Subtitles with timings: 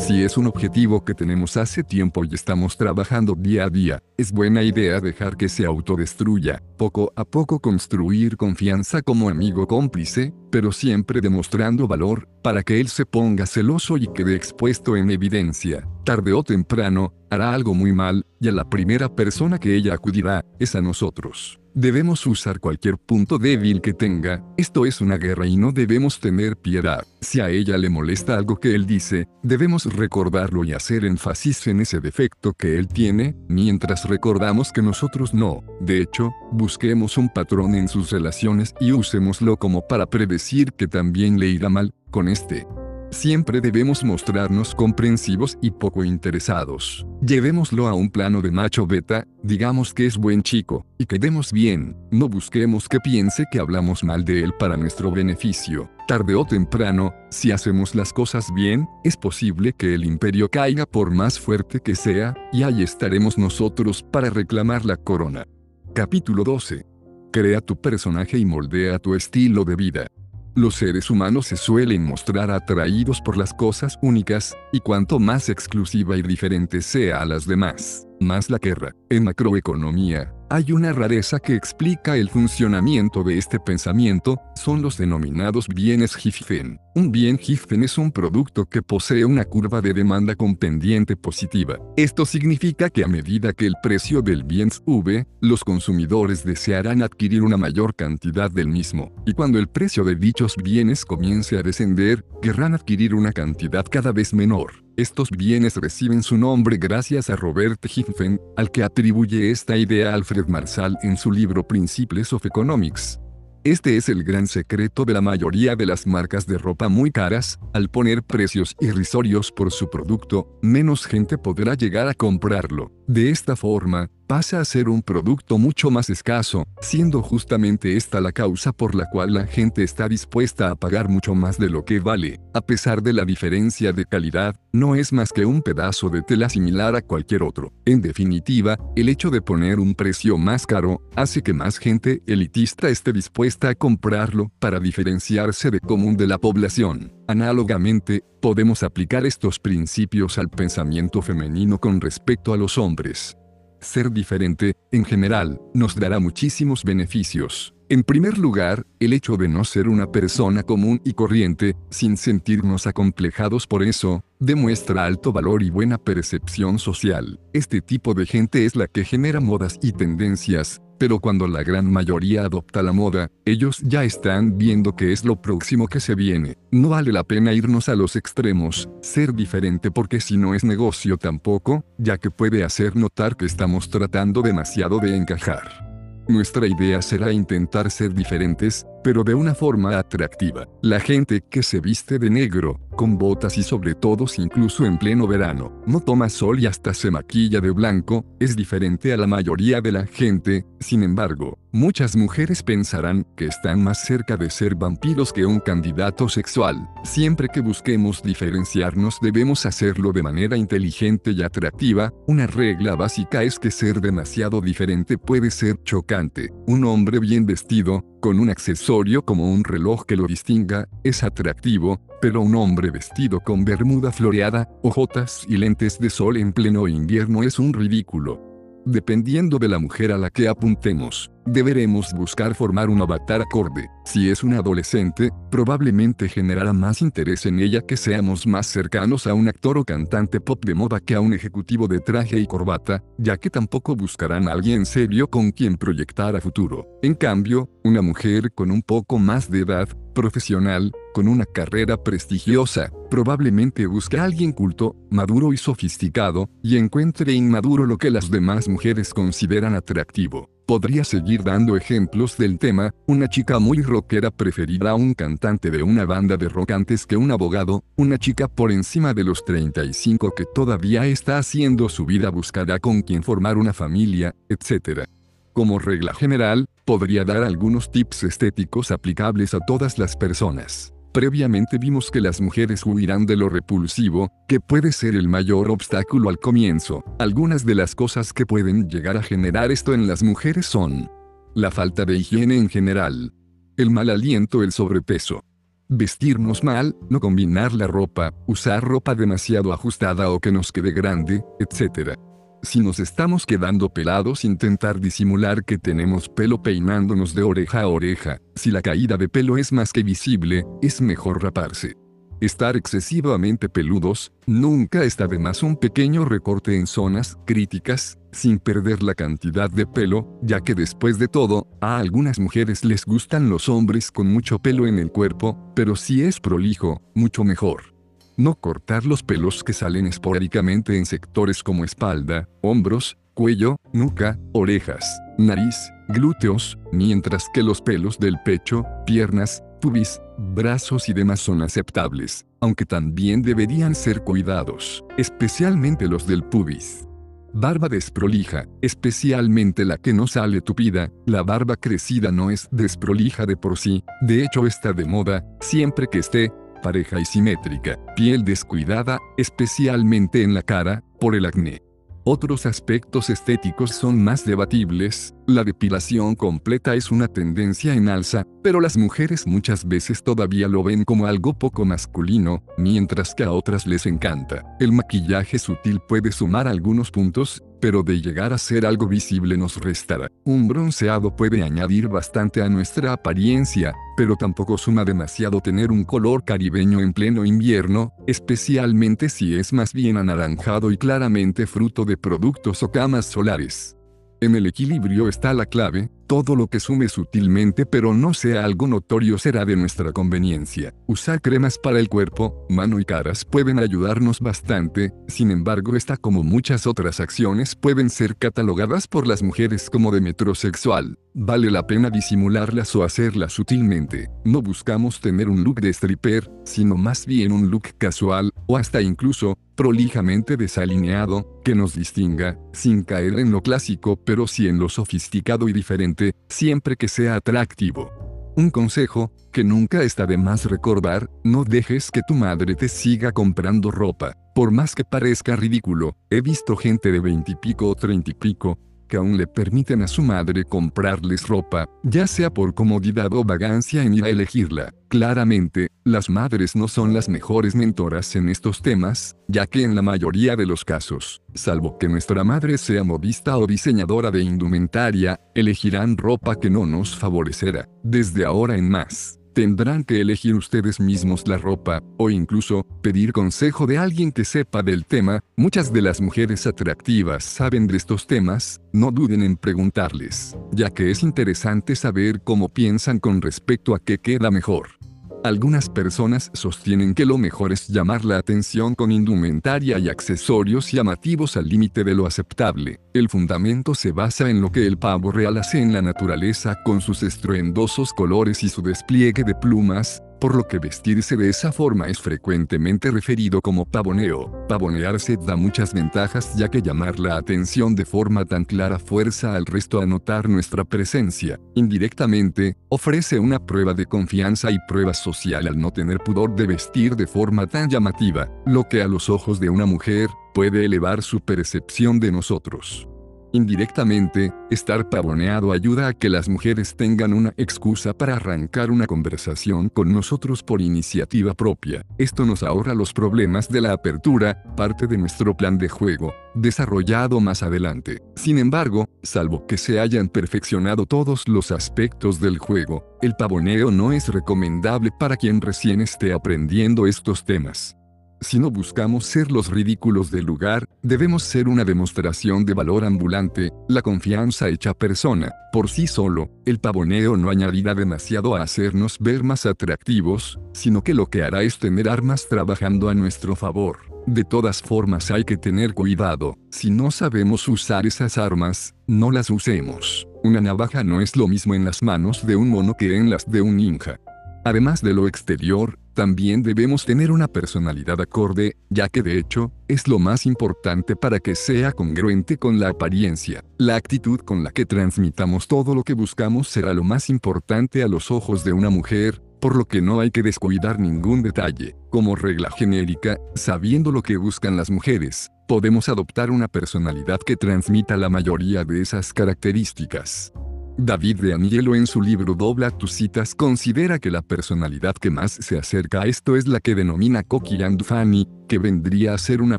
[0.00, 4.32] Si es un objetivo que tenemos hace tiempo y estamos trabajando día a día, es
[4.32, 10.72] buena idea dejar que se autodestruya, poco a poco construir confianza como amigo cómplice, pero
[10.72, 15.86] siempre demostrando valor, para que él se ponga celoso y quede expuesto en evidencia.
[16.04, 20.44] Tarde o temprano, hará algo muy mal, y a la primera persona que ella acudirá,
[20.58, 21.59] es a nosotros.
[21.74, 26.56] Debemos usar cualquier punto débil que tenga, esto es una guerra y no debemos tener
[26.56, 27.06] piedad.
[27.20, 31.80] Si a ella le molesta algo que él dice, debemos recordarlo y hacer énfasis en
[31.80, 35.62] ese defecto que él tiene, mientras recordamos que nosotros no.
[35.80, 41.38] De hecho, busquemos un patrón en sus relaciones y usémoslo como para predecir que también
[41.38, 42.66] le irá mal con este.
[43.10, 47.04] Siempre debemos mostrarnos comprensivos y poco interesados.
[47.20, 51.96] Llevémoslo a un plano de macho beta, digamos que es buen chico, y quedemos bien,
[52.12, 55.90] no busquemos que piense que hablamos mal de él para nuestro beneficio.
[56.06, 61.10] Tarde o temprano, si hacemos las cosas bien, es posible que el imperio caiga por
[61.10, 65.46] más fuerte que sea, y ahí estaremos nosotros para reclamar la corona.
[65.94, 66.86] Capítulo 12.
[67.32, 70.06] Crea tu personaje y moldea tu estilo de vida.
[70.56, 76.16] Los seres humanos se suelen mostrar atraídos por las cosas únicas, y cuanto más exclusiva
[76.16, 78.94] y diferente sea a las demás, más la guerra.
[79.08, 85.68] En macroeconomía, hay una rareza que explica el funcionamiento de este pensamiento, son los denominados
[85.68, 86.78] bienes Giffen.
[86.96, 91.78] Un bien Giffen es un producto que posee una curva de demanda con pendiente positiva.
[91.96, 97.42] Esto significa que a medida que el precio del bien sube, los consumidores desearán adquirir
[97.42, 102.24] una mayor cantidad del mismo, y cuando el precio de dichos bienes comience a descender,
[102.42, 104.72] querrán adquirir una cantidad cada vez menor.
[105.00, 110.44] Estos bienes reciben su nombre gracias a Robert Giffen, al que atribuye esta idea Alfred
[110.46, 113.18] Marsal en su libro Principles of Economics.
[113.64, 117.58] Este es el gran secreto de la mayoría de las marcas de ropa muy caras,
[117.72, 122.92] al poner precios irrisorios por su producto, menos gente podrá llegar a comprarlo.
[123.06, 128.30] De esta forma, pasa a ser un producto mucho más escaso, siendo justamente esta la
[128.30, 131.98] causa por la cual la gente está dispuesta a pagar mucho más de lo que
[131.98, 132.38] vale.
[132.54, 136.48] A pesar de la diferencia de calidad, no es más que un pedazo de tela
[136.48, 137.72] similar a cualquier otro.
[137.84, 142.88] En definitiva, el hecho de poner un precio más caro, hace que más gente elitista
[142.88, 147.12] esté dispuesta a comprarlo para diferenciarse de común de la población.
[147.26, 153.36] Análogamente, podemos aplicar estos principios al pensamiento femenino con respecto a los hombres.
[153.80, 157.74] Ser diferente, en general, nos dará muchísimos beneficios.
[157.88, 162.86] En primer lugar, el hecho de no ser una persona común y corriente, sin sentirnos
[162.86, 167.40] acomplejados por eso, demuestra alto valor y buena percepción social.
[167.52, 171.90] Este tipo de gente es la que genera modas y tendencias, pero cuando la gran
[171.90, 176.58] mayoría adopta la moda, ellos ya están viendo que es lo próximo que se viene.
[176.70, 181.16] No vale la pena irnos a los extremos, ser diferente porque si no es negocio
[181.16, 185.90] tampoco, ya que puede hacer notar que estamos tratando demasiado de encajar.
[186.28, 190.66] Nuestra idea será intentar ser diferentes, pero de una forma atractiva.
[190.82, 195.26] La gente que se viste de negro, con botas y sobre todo incluso en pleno
[195.26, 199.80] verano, no toma sol y hasta se maquilla de blanco, es diferente a la mayoría
[199.80, 205.32] de la gente, sin embargo, muchas mujeres pensarán que están más cerca de ser vampiros
[205.32, 206.88] que un candidato sexual.
[207.04, 213.58] Siempre que busquemos diferenciarnos debemos hacerlo de manera inteligente y atractiva, una regla básica es
[213.58, 216.50] que ser demasiado diferente puede ser chocante.
[216.66, 222.00] Un hombre bien vestido, con un accesorio como un reloj que lo distinga, es atractivo,
[222.20, 227.42] pero un hombre vestido con bermuda floreada, ojotas y lentes de sol en pleno invierno
[227.42, 228.49] es un ridículo.
[228.86, 233.88] Dependiendo de la mujer a la que apuntemos, deberemos buscar formar un avatar acorde.
[234.06, 239.34] Si es un adolescente, probablemente generará más interés en ella que seamos más cercanos a
[239.34, 243.04] un actor o cantante pop de moda que a un ejecutivo de traje y corbata,
[243.18, 246.86] ya que tampoco buscarán a alguien serio con quien proyectar a futuro.
[247.02, 252.90] En cambio, una mujer con un poco más de edad, profesional, con una carrera prestigiosa,
[253.10, 258.68] probablemente busque a alguien culto, maduro y sofisticado, y encuentre inmaduro lo que las demás
[258.68, 260.48] mujeres consideran atractivo.
[260.70, 265.82] Podría seguir dando ejemplos del tema, una chica muy rockera preferirá a un cantante de
[265.82, 270.32] una banda de rock antes que un abogado, una chica por encima de los 35
[270.36, 275.08] que todavía está haciendo su vida buscará con quien formar una familia, etc.
[275.52, 280.94] Como regla general, podría dar algunos tips estéticos aplicables a todas las personas.
[281.12, 286.28] Previamente vimos que las mujeres huirán de lo repulsivo, que puede ser el mayor obstáculo
[286.28, 287.02] al comienzo.
[287.18, 291.10] Algunas de las cosas que pueden llegar a generar esto en las mujeres son
[291.52, 293.32] la falta de higiene en general,
[293.76, 295.42] el mal aliento, el sobrepeso,
[295.88, 301.42] vestirnos mal, no combinar la ropa, usar ropa demasiado ajustada o que nos quede grande,
[301.58, 302.16] etc.
[302.62, 308.38] Si nos estamos quedando pelados, intentar disimular que tenemos pelo peinándonos de oreja a oreja.
[308.54, 311.94] Si la caída de pelo es más que visible, es mejor raparse.
[312.40, 319.02] Estar excesivamente peludos, nunca está de más un pequeño recorte en zonas críticas, sin perder
[319.02, 323.68] la cantidad de pelo, ya que después de todo, a algunas mujeres les gustan los
[323.68, 327.99] hombres con mucho pelo en el cuerpo, pero si es prolijo, mucho mejor.
[328.40, 335.04] No cortar los pelos que salen esporádicamente en sectores como espalda, hombros, cuello, nuca, orejas,
[335.36, 335.76] nariz,
[336.08, 342.86] glúteos, mientras que los pelos del pecho, piernas, pubis, brazos y demás son aceptables, aunque
[342.86, 347.06] también deberían ser cuidados, especialmente los del pubis.
[347.52, 353.56] Barba desprolija, especialmente la que no sale tupida, la barba crecida no es desprolija de
[353.56, 359.18] por sí, de hecho está de moda, siempre que esté pareja y simétrica, piel descuidada,
[359.36, 361.82] especialmente en la cara, por el acné.
[362.24, 368.80] Otros aspectos estéticos son más debatibles, la depilación completa es una tendencia en alza, pero
[368.82, 373.86] las mujeres muchas veces todavía lo ven como algo poco masculino, mientras que a otras
[373.86, 374.64] les encanta.
[374.78, 379.76] El maquillaje sutil puede sumar algunos puntos, pero de llegar a ser algo visible nos
[379.76, 380.28] restará.
[380.44, 386.44] Un bronceado puede añadir bastante a nuestra apariencia, pero tampoco suma demasiado tener un color
[386.44, 392.82] caribeño en pleno invierno, especialmente si es más bien anaranjado y claramente fruto de productos
[392.82, 393.96] o camas solares.
[394.42, 398.86] En el equilibrio está la clave, todo lo que sume sutilmente pero no sea algo
[398.86, 400.94] notorio será de nuestra conveniencia.
[401.06, 406.42] Usar cremas para el cuerpo, mano y caras pueden ayudarnos bastante, sin embargo esta como
[406.42, 411.18] muchas otras acciones pueden ser catalogadas por las mujeres como de metrosexual.
[411.34, 414.30] Vale la pena disimularlas o hacerlas sutilmente.
[414.44, 419.00] No buscamos tener un look de stripper, sino más bien un look casual, o hasta
[419.00, 424.90] incluso, prolijamente desalineado, que nos distinga, sin caer en lo clásico pero sí en lo
[424.90, 428.10] sofisticado y diferente, siempre que sea atractivo.
[428.56, 433.32] Un consejo, que nunca está de más recordar, no dejes que tu madre te siga
[433.32, 434.34] comprando ropa.
[434.54, 438.78] Por más que parezca ridículo, he visto gente de veintipico o treinta y pico,
[439.10, 444.04] que aún le permiten a su madre comprarles ropa, ya sea por comodidad o vagancia
[444.04, 444.94] en ir a elegirla.
[445.08, 450.02] Claramente, las madres no son las mejores mentoras en estos temas, ya que en la
[450.02, 456.16] mayoría de los casos, salvo que nuestra madre sea modista o diseñadora de indumentaria, elegirán
[456.16, 457.88] ropa que no nos favorecerá.
[458.04, 463.86] Desde ahora en más, Tendrán que elegir ustedes mismos la ropa, o incluso, pedir consejo
[463.86, 468.80] de alguien que sepa del tema, muchas de las mujeres atractivas saben de estos temas,
[468.94, 474.16] no duden en preguntarles, ya que es interesante saber cómo piensan con respecto a qué
[474.16, 474.99] queda mejor.
[475.42, 481.56] Algunas personas sostienen que lo mejor es llamar la atención con indumentaria y accesorios llamativos
[481.56, 483.00] al límite de lo aceptable.
[483.14, 487.00] El fundamento se basa en lo que el pavo real hace en la naturaleza con
[487.00, 492.08] sus estruendosos colores y su despliegue de plumas, por lo que vestirse de esa forma
[492.08, 494.66] es frecuentemente referido como pavoneo.
[494.68, 499.66] Pavonearse da muchas ventajas ya que llamar la atención de forma tan clara fuerza al
[499.66, 501.60] resto a notar nuestra presencia.
[501.74, 507.16] Indirectamente, ofrece una prueba de confianza y prueba social al no tener pudor de vestir
[507.16, 511.40] de forma tan llamativa, lo que a los ojos de una mujer, puede elevar su
[511.40, 513.09] percepción de nosotros.
[513.52, 519.88] Indirectamente, estar pavoneado ayuda a que las mujeres tengan una excusa para arrancar una conversación
[519.88, 522.04] con nosotros por iniciativa propia.
[522.16, 527.40] Esto nos ahorra los problemas de la apertura, parte de nuestro plan de juego, desarrollado
[527.40, 528.22] más adelante.
[528.36, 534.12] Sin embargo, salvo que se hayan perfeccionado todos los aspectos del juego, el pavoneo no
[534.12, 537.96] es recomendable para quien recién esté aprendiendo estos temas.
[538.42, 543.70] Si no buscamos ser los ridículos del lugar, debemos ser una demostración de valor ambulante,
[543.86, 545.52] la confianza hecha persona.
[545.72, 551.12] Por sí solo, el pavoneo no añadirá demasiado a hacernos ver más atractivos, sino que
[551.12, 553.98] lo que hará es tener armas trabajando a nuestro favor.
[554.26, 559.50] De todas formas hay que tener cuidado, si no sabemos usar esas armas, no las
[559.50, 560.26] usemos.
[560.42, 563.50] Una navaja no es lo mismo en las manos de un mono que en las
[563.50, 564.18] de un ninja.
[564.64, 570.08] Además de lo exterior, también debemos tener una personalidad acorde, ya que de hecho, es
[570.08, 573.64] lo más importante para que sea congruente con la apariencia.
[573.78, 578.08] La actitud con la que transmitamos todo lo que buscamos será lo más importante a
[578.08, 581.94] los ojos de una mujer, por lo que no hay que descuidar ningún detalle.
[582.10, 588.16] Como regla genérica, sabiendo lo que buscan las mujeres, podemos adoptar una personalidad que transmita
[588.16, 590.52] la mayoría de esas características.
[590.98, 595.52] David de Anielo en su libro Dobla tus citas considera que la personalidad que más
[595.52, 599.78] se acerca a esto es la que denomina Koki Fanny, que vendría a ser una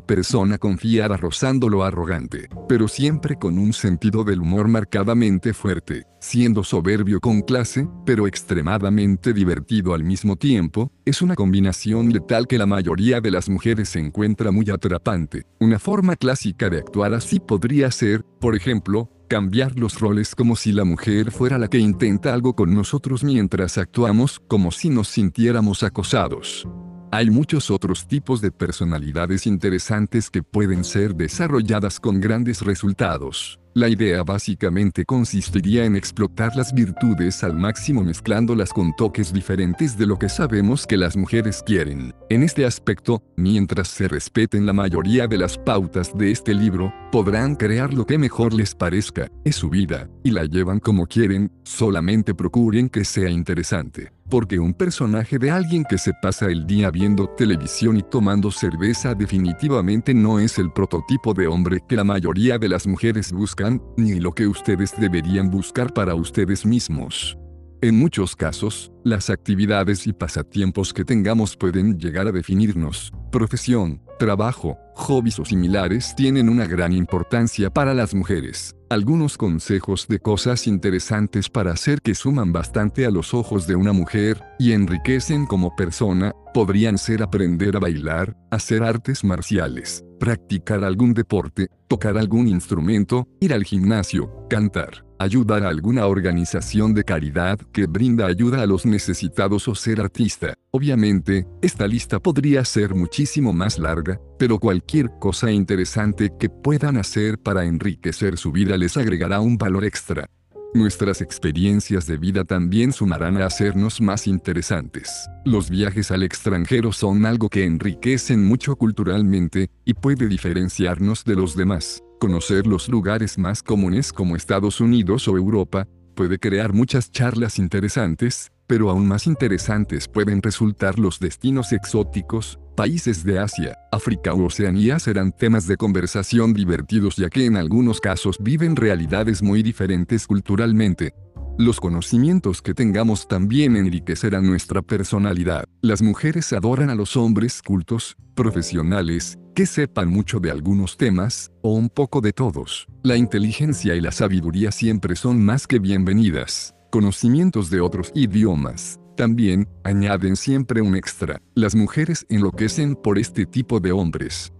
[0.00, 6.64] persona confiada rozando lo arrogante, pero siempre con un sentido del humor marcadamente fuerte, siendo
[6.64, 12.58] soberbio con clase, pero extremadamente divertido al mismo tiempo, es una combinación de tal que
[12.58, 15.46] la mayoría de las mujeres se encuentra muy atrapante.
[15.60, 20.72] Una forma clásica de actuar así podría ser, por ejemplo, cambiar los roles como si
[20.72, 25.82] la mujer fuera la que intenta algo con nosotros mientras actuamos como si nos sintiéramos
[25.82, 26.68] acosados.
[27.10, 33.61] Hay muchos otros tipos de personalidades interesantes que pueden ser desarrolladas con grandes resultados.
[33.74, 40.06] La idea básicamente consistiría en explotar las virtudes al máximo mezclándolas con toques diferentes de
[40.06, 42.14] lo que sabemos que las mujeres quieren.
[42.28, 47.54] En este aspecto, mientras se respeten la mayoría de las pautas de este libro, podrán
[47.54, 52.34] crear lo que mejor les parezca, es su vida, y la llevan como quieren, solamente
[52.34, 57.28] procuren que sea interesante porque un personaje de alguien que se pasa el día viendo
[57.36, 62.70] televisión y tomando cerveza definitivamente no es el prototipo de hombre que la mayoría de
[62.70, 63.61] las mujeres buscan,
[63.96, 67.36] ni lo que ustedes deberían buscar para ustedes mismos.
[67.80, 73.12] En muchos casos, las actividades y pasatiempos que tengamos pueden llegar a definirnos.
[73.32, 78.76] Profesión, trabajo, hobbies o similares tienen una gran importancia para las mujeres.
[78.90, 83.92] Algunos consejos de cosas interesantes para hacer que suman bastante a los ojos de una
[83.92, 91.14] mujer, y enriquecen como persona, podrían ser aprender a bailar, hacer artes marciales, practicar algún
[91.14, 97.86] deporte, tocar algún instrumento, ir al gimnasio, cantar ayudar a alguna organización de caridad que
[97.86, 100.54] brinda ayuda a los necesitados o ser artista.
[100.72, 107.38] Obviamente, esta lista podría ser muchísimo más larga, pero cualquier cosa interesante que puedan hacer
[107.38, 110.28] para enriquecer su vida les agregará un valor extra.
[110.74, 115.30] Nuestras experiencias de vida también sumarán a hacernos más interesantes.
[115.44, 121.54] Los viajes al extranjero son algo que enriquecen mucho culturalmente, y puede diferenciarnos de los
[121.54, 122.02] demás.
[122.18, 128.50] Conocer los lugares más comunes como Estados Unidos o Europa, puede crear muchas charlas interesantes,
[128.66, 134.98] pero aún más interesantes pueden resultar los destinos exóticos, países de Asia, África u Oceanía
[134.98, 141.14] serán temas de conversación divertidos ya que en algunos casos viven realidades muy diferentes culturalmente.
[141.58, 145.64] Los conocimientos que tengamos también enriquecerán nuestra personalidad.
[145.82, 151.74] Las mujeres adoran a los hombres cultos, profesionales, que sepan mucho de algunos temas, o
[151.74, 152.86] un poco de todos.
[153.02, 156.74] La inteligencia y la sabiduría siempre son más que bienvenidas.
[156.90, 159.01] Conocimientos de otros idiomas.
[159.16, 161.40] También, añaden siempre un extra.
[161.54, 164.52] Las mujeres enloquecen por este tipo de hombres.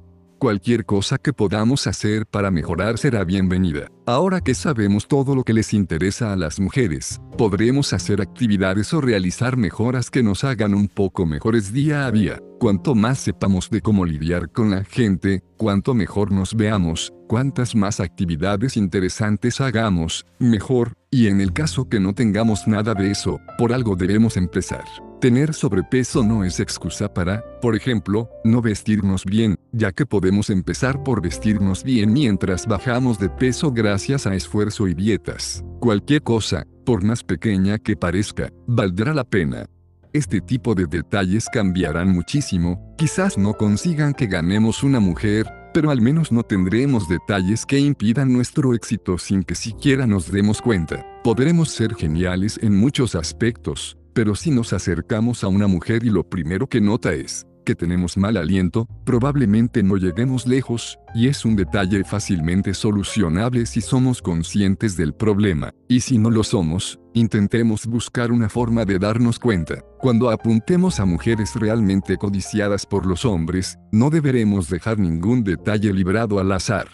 [0.43, 3.93] Cualquier cosa que podamos hacer para mejorar será bienvenida.
[4.07, 9.01] Ahora que sabemos todo lo que les interesa a las mujeres, podremos hacer actividades o
[9.01, 12.41] realizar mejoras que nos hagan un poco mejores día a día.
[12.59, 18.01] Cuanto más sepamos de cómo lidiar con la gente, cuanto mejor nos veamos, cuantas más
[18.01, 23.73] actividades interesantes hagamos, mejor, y en el caso que no tengamos nada de eso, por
[23.73, 24.83] algo debemos empezar.
[25.23, 31.05] Tener sobrepeso no es excusa para, por ejemplo, no vestirnos bien, ya que podemos empezar
[31.05, 35.65] por vestirnos bien mientras bajamos de peso gracias a esfuerzo y dietas.
[35.79, 39.67] Cualquier cosa, por más pequeña que parezca, valdrá la pena.
[40.13, 46.01] Este tipo de detalles cambiarán muchísimo, quizás no consigan que ganemos una mujer, pero al
[46.01, 51.07] menos no tendremos detalles que impidan nuestro éxito sin que siquiera nos demos cuenta.
[51.23, 56.29] Podremos ser geniales en muchos aspectos, pero si nos acercamos a una mujer y lo
[56.29, 61.57] primero que nota es que tenemos mal aliento, probablemente no lleguemos lejos, y es un
[61.57, 68.33] detalle fácilmente solucionable si somos conscientes del problema, y si no lo somos, intentemos buscar
[68.33, 69.85] una forma de darnos cuenta.
[69.99, 76.39] Cuando apuntemos a mujeres realmente codiciadas por los hombres, no deberemos dejar ningún detalle librado
[76.39, 76.89] al azar.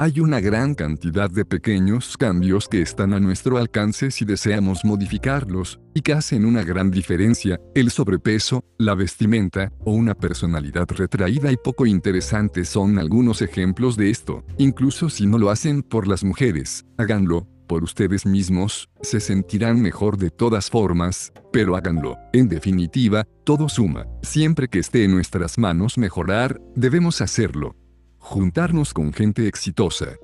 [0.00, 5.80] Hay una gran cantidad de pequeños cambios que están a nuestro alcance si deseamos modificarlos,
[5.92, 11.56] y que hacen una gran diferencia, el sobrepeso, la vestimenta, o una personalidad retraída y
[11.56, 16.86] poco interesante son algunos ejemplos de esto, incluso si no lo hacen por las mujeres,
[16.96, 22.16] háganlo, por ustedes mismos, se sentirán mejor de todas formas, pero háganlo.
[22.32, 24.06] En definitiva, todo suma.
[24.22, 27.74] Siempre que esté en nuestras manos mejorar, debemos hacerlo
[28.18, 30.16] juntarnos con gente exitosa.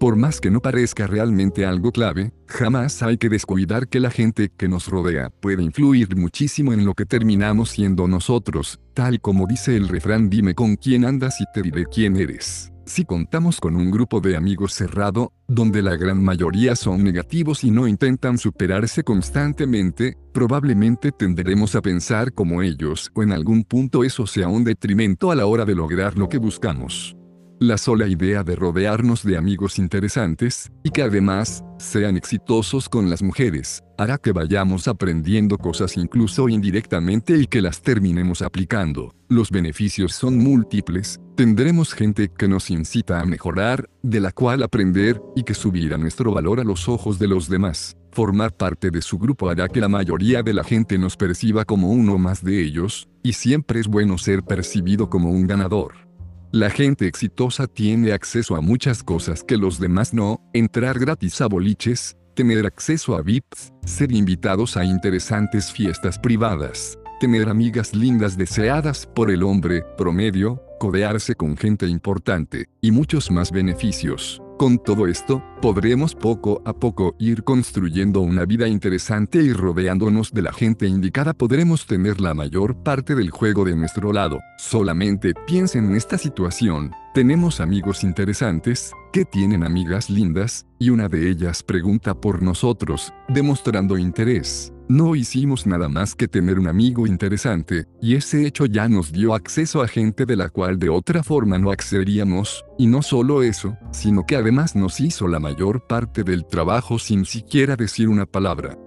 [0.00, 4.50] Por más que no parezca realmente algo clave, jamás hay que descuidar que la gente
[4.56, 9.76] que nos rodea puede influir muchísimo en lo que terminamos siendo nosotros, tal como dice
[9.76, 12.72] el refrán dime con quién andas y te diré quién eres.
[12.86, 17.70] Si contamos con un grupo de amigos cerrado, donde la gran mayoría son negativos y
[17.70, 24.26] no intentan superarse constantemente, probablemente tenderemos a pensar como ellos o en algún punto eso
[24.26, 27.19] sea un detrimento a la hora de lograr lo que buscamos.
[27.62, 33.22] La sola idea de rodearnos de amigos interesantes, y que además, sean exitosos con las
[33.22, 39.14] mujeres, hará que vayamos aprendiendo cosas incluso indirectamente y que las terminemos aplicando.
[39.28, 45.20] Los beneficios son múltiples, tendremos gente que nos incita a mejorar, de la cual aprender,
[45.36, 47.94] y que subirá nuestro valor a los ojos de los demás.
[48.12, 51.90] Formar parte de su grupo hará que la mayoría de la gente nos perciba como
[51.90, 56.09] uno más de ellos, y siempre es bueno ser percibido como un ganador.
[56.52, 61.46] La gente exitosa tiene acceso a muchas cosas que los demás no, entrar gratis a
[61.46, 69.06] boliches, tener acceso a VIPs, ser invitados a interesantes fiestas privadas, tener amigas lindas deseadas
[69.06, 74.42] por el hombre promedio, codearse con gente importante, y muchos más beneficios.
[74.60, 80.42] Con todo esto, podremos poco a poco ir construyendo una vida interesante y rodeándonos de
[80.42, 84.38] la gente indicada podremos tener la mayor parte del juego de nuestro lado.
[84.58, 86.90] Solamente piensen en esta situación.
[87.12, 93.98] Tenemos amigos interesantes, que tienen amigas lindas, y una de ellas pregunta por nosotros, demostrando
[93.98, 94.72] interés.
[94.88, 99.34] No hicimos nada más que tener un amigo interesante, y ese hecho ya nos dio
[99.34, 103.76] acceso a gente de la cual de otra forma no accederíamos, y no solo eso,
[103.90, 108.78] sino que además nos hizo la mayor parte del trabajo sin siquiera decir una palabra.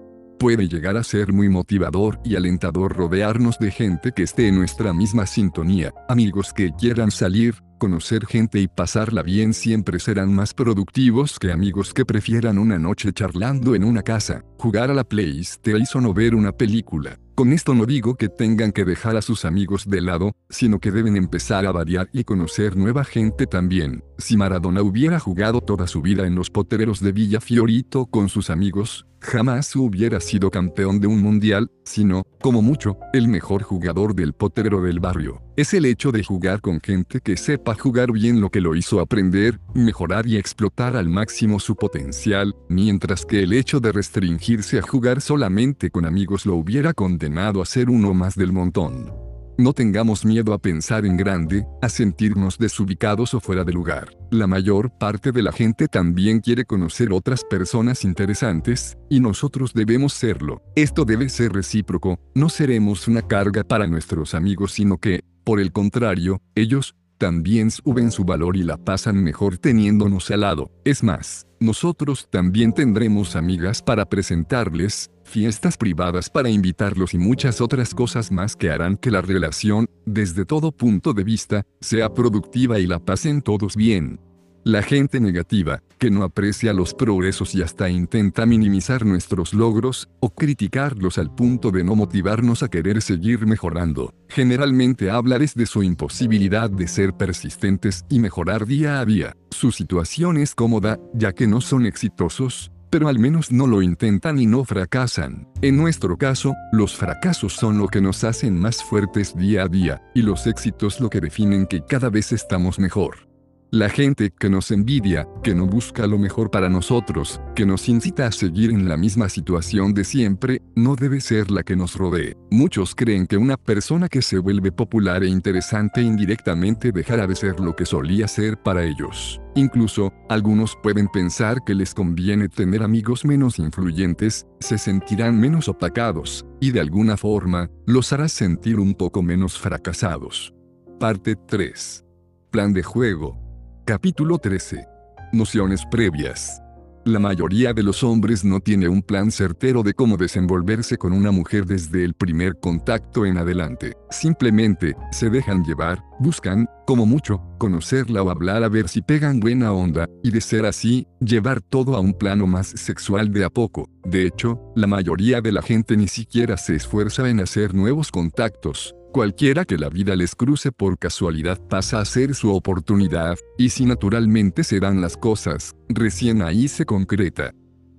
[0.44, 4.92] Puede llegar a ser muy motivador y alentador rodearnos de gente que esté en nuestra
[4.92, 11.38] misma sintonía, amigos que quieran salir, conocer gente y pasarla bien siempre serán más productivos
[11.38, 16.12] que amigos que prefieran una noche charlando en una casa, jugar a la PlayStation o
[16.12, 17.18] ver una película.
[17.34, 20.90] Con esto no digo que tengan que dejar a sus amigos de lado, sino que
[20.90, 24.04] deben empezar a variar y conocer nueva gente también.
[24.18, 28.48] Si Maradona hubiera jugado toda su vida en los potereros de Villa Fiorito con sus
[28.48, 34.32] amigos, jamás hubiera sido campeón de un mundial, sino, como mucho, el mejor jugador del
[34.32, 35.42] potrero del barrio.
[35.56, 39.00] Es el hecho de jugar con gente que sepa jugar bien lo que lo hizo
[39.00, 44.82] aprender, mejorar y explotar al máximo su potencial, mientras que el hecho de restringirse a
[44.82, 49.23] jugar solamente con amigos lo hubiera condenado a ser uno más del montón.
[49.56, 54.08] No tengamos miedo a pensar en grande, a sentirnos desubicados o fuera de lugar.
[54.30, 60.12] La mayor parte de la gente también quiere conocer otras personas interesantes, y nosotros debemos
[60.12, 60.60] serlo.
[60.74, 65.72] Esto debe ser recíproco, no seremos una carga para nuestros amigos sino que, por el
[65.72, 70.70] contrario, ellos, también suben su valor y la pasan mejor teniéndonos al lado.
[70.84, 77.94] Es más, nosotros también tendremos amigas para presentarles, fiestas privadas para invitarlos y muchas otras
[77.94, 82.86] cosas más que harán que la relación, desde todo punto de vista, sea productiva y
[82.86, 84.20] la pasen todos bien.
[84.66, 90.30] La gente negativa, que no aprecia los progresos y hasta intenta minimizar nuestros logros, o
[90.30, 96.70] criticarlos al punto de no motivarnos a querer seguir mejorando, generalmente habla desde su imposibilidad
[96.70, 99.36] de ser persistentes y mejorar día a día.
[99.50, 104.38] Su situación es cómoda, ya que no son exitosos, pero al menos no lo intentan
[104.38, 105.48] y no fracasan.
[105.62, 110.00] En nuestro caso, los fracasos son lo que nos hacen más fuertes día a día,
[110.14, 113.33] y los éxitos lo que definen que cada vez estamos mejor.
[113.74, 118.28] La gente que nos envidia, que no busca lo mejor para nosotros, que nos incita
[118.28, 122.36] a seguir en la misma situación de siempre, no debe ser la que nos rodee.
[122.52, 127.58] Muchos creen que una persona que se vuelve popular e interesante indirectamente dejará de ser
[127.58, 129.40] lo que solía ser para ellos.
[129.56, 136.46] Incluso, algunos pueden pensar que les conviene tener amigos menos influyentes, se sentirán menos opacados,
[136.60, 140.54] y de alguna forma, los hará sentir un poco menos fracasados.
[141.00, 142.04] Parte 3.
[142.52, 143.43] Plan de juego.
[143.86, 144.88] Capítulo 13.
[145.34, 146.62] Nociones previas.
[147.04, 151.30] La mayoría de los hombres no tiene un plan certero de cómo desenvolverse con una
[151.32, 153.92] mujer desde el primer contacto en adelante.
[154.08, 159.70] Simplemente, se dejan llevar, buscan, como mucho, conocerla o hablar a ver si pegan buena
[159.72, 163.90] onda, y de ser así, llevar todo a un plano más sexual de a poco.
[164.02, 168.94] De hecho, la mayoría de la gente ni siquiera se esfuerza en hacer nuevos contactos,
[169.14, 173.86] Cualquiera que la vida les cruce por casualidad pasa a ser su oportunidad, y si
[173.86, 177.52] naturalmente se dan las cosas, recién ahí se concreta.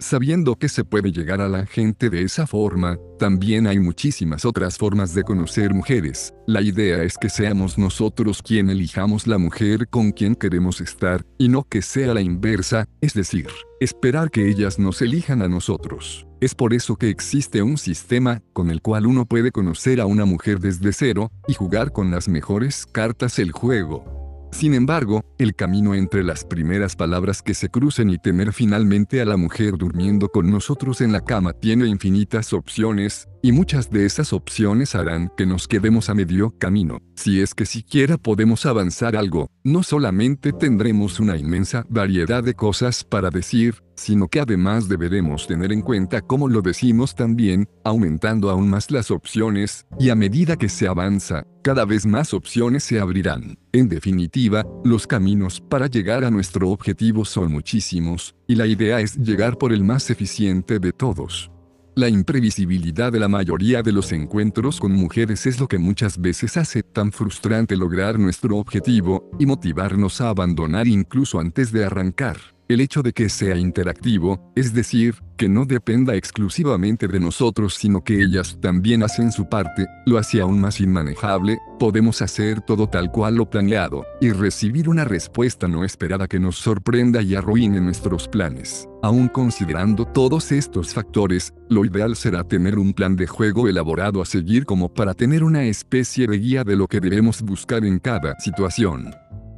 [0.07, 4.77] Sabiendo que se puede llegar a la gente de esa forma, también hay muchísimas otras
[4.77, 6.31] formas de conocer mujeres.
[6.45, 11.49] La idea es que seamos nosotros quien elijamos la mujer con quien queremos estar, y
[11.49, 13.47] no que sea la inversa, es decir,
[13.79, 16.27] esperar que ellas nos elijan a nosotros.
[16.39, 20.25] Es por eso que existe un sistema con el cual uno puede conocer a una
[20.25, 24.14] mujer desde cero y jugar con las mejores cartas el juego.
[24.55, 29.25] Sin embargo, el camino entre las primeras palabras que se crucen y tener finalmente a
[29.25, 34.33] la mujer durmiendo con nosotros en la cama tiene infinitas opciones, y muchas de esas
[34.33, 36.97] opciones harán que nos quedemos a medio camino.
[37.15, 43.03] Si es que siquiera podemos avanzar algo, no solamente tendremos una inmensa variedad de cosas
[43.03, 48.67] para decir, sino que además deberemos tener en cuenta cómo lo decimos también, aumentando aún
[48.67, 53.59] más las opciones, y a medida que se avanza, cada vez más opciones se abrirán.
[53.73, 59.15] En definitiva, los caminos para llegar a nuestro objetivo son muchísimos, y la idea es
[59.17, 61.51] llegar por el más eficiente de todos.
[61.97, 66.57] La imprevisibilidad de la mayoría de los encuentros con mujeres es lo que muchas veces
[66.57, 72.54] hace tan frustrante lograr nuestro objetivo, y motivarnos a abandonar incluso antes de arrancar.
[72.67, 78.03] El hecho de que sea interactivo, es decir, que no dependa exclusivamente de nosotros sino
[78.03, 83.11] que ellas también hacen su parte, lo hace aún más inmanejable, podemos hacer todo tal
[83.11, 88.27] cual lo planeado, y recibir una respuesta no esperada que nos sorprenda y arruine nuestros
[88.27, 88.89] planes.
[89.03, 94.25] Aún considerando todos estos factores, lo ideal será tener un plan de juego elaborado a
[94.25, 98.39] seguir como para tener una especie de guía de lo que debemos buscar en cada
[98.39, 99.13] situación.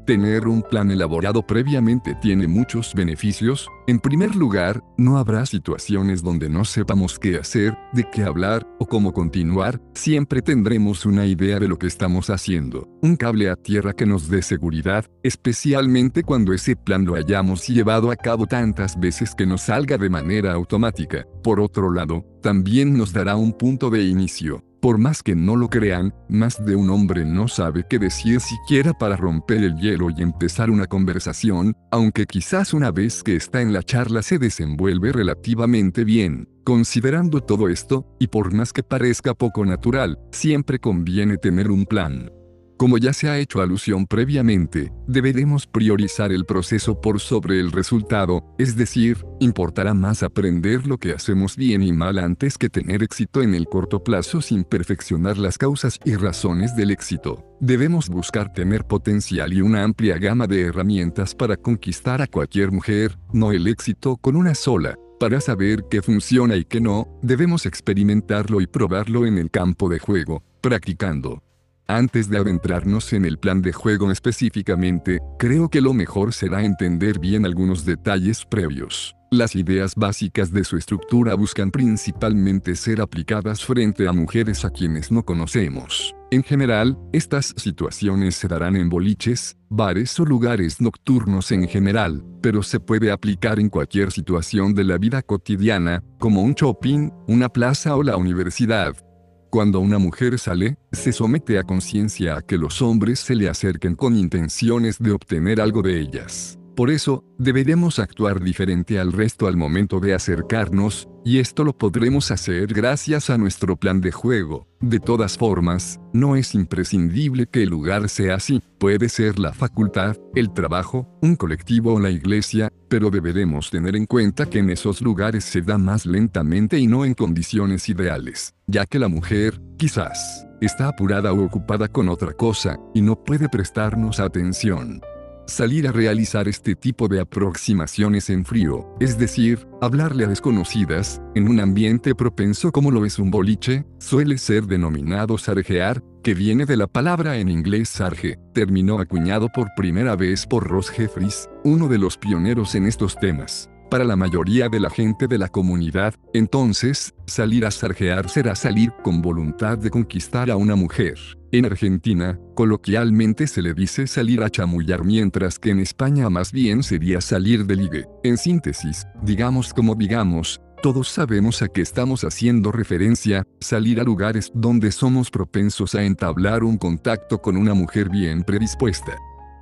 [0.07, 3.67] Tener un plan elaborado previamente tiene muchos beneficios.
[3.87, 8.85] En primer lugar, no habrá situaciones donde no sepamos qué hacer, de qué hablar o
[8.85, 12.87] cómo continuar, siempre tendremos una idea de lo que estamos haciendo.
[13.01, 18.09] Un cable a tierra que nos dé seguridad, especialmente cuando ese plan lo hayamos llevado
[18.09, 21.25] a cabo tantas veces que nos salga de manera automática.
[21.43, 24.63] Por otro lado, también nos dará un punto de inicio.
[24.81, 28.93] Por más que no lo crean, más de un hombre no sabe qué decir siquiera
[28.93, 33.73] para romper el hielo y empezar una conversación, aunque quizás una vez que está en
[33.73, 36.47] la charla se desenvuelve relativamente bien.
[36.63, 42.29] Considerando todo esto, y por más que parezca poco natural, siempre conviene tener un plan.
[42.77, 48.43] Como ya se ha hecho alusión previamente, deberemos priorizar el proceso por sobre el resultado,
[48.59, 53.41] es decir, importará más aprender lo que hacemos bien y mal antes que tener éxito
[53.41, 57.43] en el corto plazo sin perfeccionar las causas y razones del éxito.
[57.59, 63.17] Debemos buscar tener potencial y una amplia gama de herramientas para conquistar a cualquier mujer,
[63.33, 64.95] no el éxito con una sola.
[65.19, 69.97] Para saber qué funciona y qué no, debemos experimentarlo y probarlo en el campo de
[69.97, 71.41] juego, practicando.
[71.89, 77.17] Antes de adentrarnos en el plan de juego específicamente, creo que lo mejor será entender
[77.17, 79.15] bien algunos detalles previos.
[79.31, 85.13] Las ideas básicas de su estructura buscan principalmente ser aplicadas frente a mujeres a quienes
[85.13, 86.13] no conocemos.
[86.29, 92.63] En general, estas situaciones se darán en boliches, bares o lugares nocturnos en general, pero
[92.63, 97.95] se puede aplicar en cualquier situación de la vida cotidiana, como un shopping, una plaza
[97.95, 99.06] o la universidad.
[99.49, 103.95] Cuando una mujer sale, se somete a conciencia a que los hombres se le acerquen
[103.95, 106.59] con intenciones de obtener algo de ellas.
[106.77, 112.29] Por eso, deberemos actuar diferente al resto al momento de acercarnos, y esto lo podremos
[112.29, 114.67] hacer gracias a nuestro plan de juego.
[114.79, 120.17] De todas formas, no es imprescindible que el lugar sea así, puede ser la facultad,
[120.35, 125.01] el trabajo, un colectivo o la iglesia, pero deberemos tener en cuenta que en esos
[125.01, 130.45] lugares se da más lentamente y no en condiciones ideales, ya que la mujer, quizás,
[130.61, 135.01] está apurada o ocupada con otra cosa, y no puede prestarnos atención.
[135.47, 141.47] Salir a realizar este tipo de aproximaciones en frío, es decir, hablarle a desconocidas, en
[141.47, 146.75] un ambiente propenso como lo es un boliche, suele ser denominado sarjear, que viene de
[146.75, 151.97] la palabra en inglés sarge, término acuñado por primera vez por Ross Jeffries, uno de
[151.97, 153.69] los pioneros en estos temas.
[153.89, 158.91] Para la mayoría de la gente de la comunidad, entonces, salir a sarjear será salir
[159.01, 161.17] con voluntad de conquistar a una mujer.
[161.53, 166.83] En Argentina, coloquialmente se le dice salir a chamullar mientras que en España más bien
[166.83, 168.05] sería salir de ligue.
[168.23, 174.51] En síntesis, digamos como digamos, todos sabemos a qué estamos haciendo referencia, salir a lugares
[174.53, 179.17] donde somos propensos a entablar un contacto con una mujer bien predispuesta.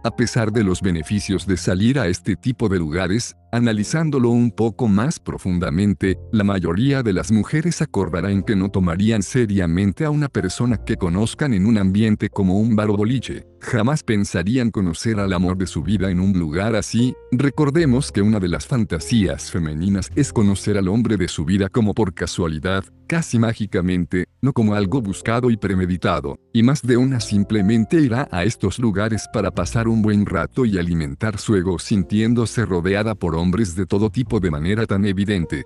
[0.06, 4.88] A pesar de los beneficios de salir a este tipo de lugares, analizándolo un poco
[4.88, 10.30] más profundamente, la mayoría de las mujeres acordará en que no tomarían seriamente a una
[10.30, 13.48] persona que conozcan en un ambiente como un bar o boliche.
[13.66, 18.40] Jamás pensarían conocer al amor de su vida en un lugar así, recordemos que una
[18.40, 23.40] de las fantasías femeninas es conocer al hombre de su vida como por casualidad, casi
[23.40, 28.80] mágicamente, no como algo buscado y premeditado, y más de una simplemente irá a estos
[28.80, 33.86] lugares para pasar un buen rato y alimentar su ego sintiéndose rodeada por hombres de
[33.86, 35.66] todo tipo de manera tan evidente,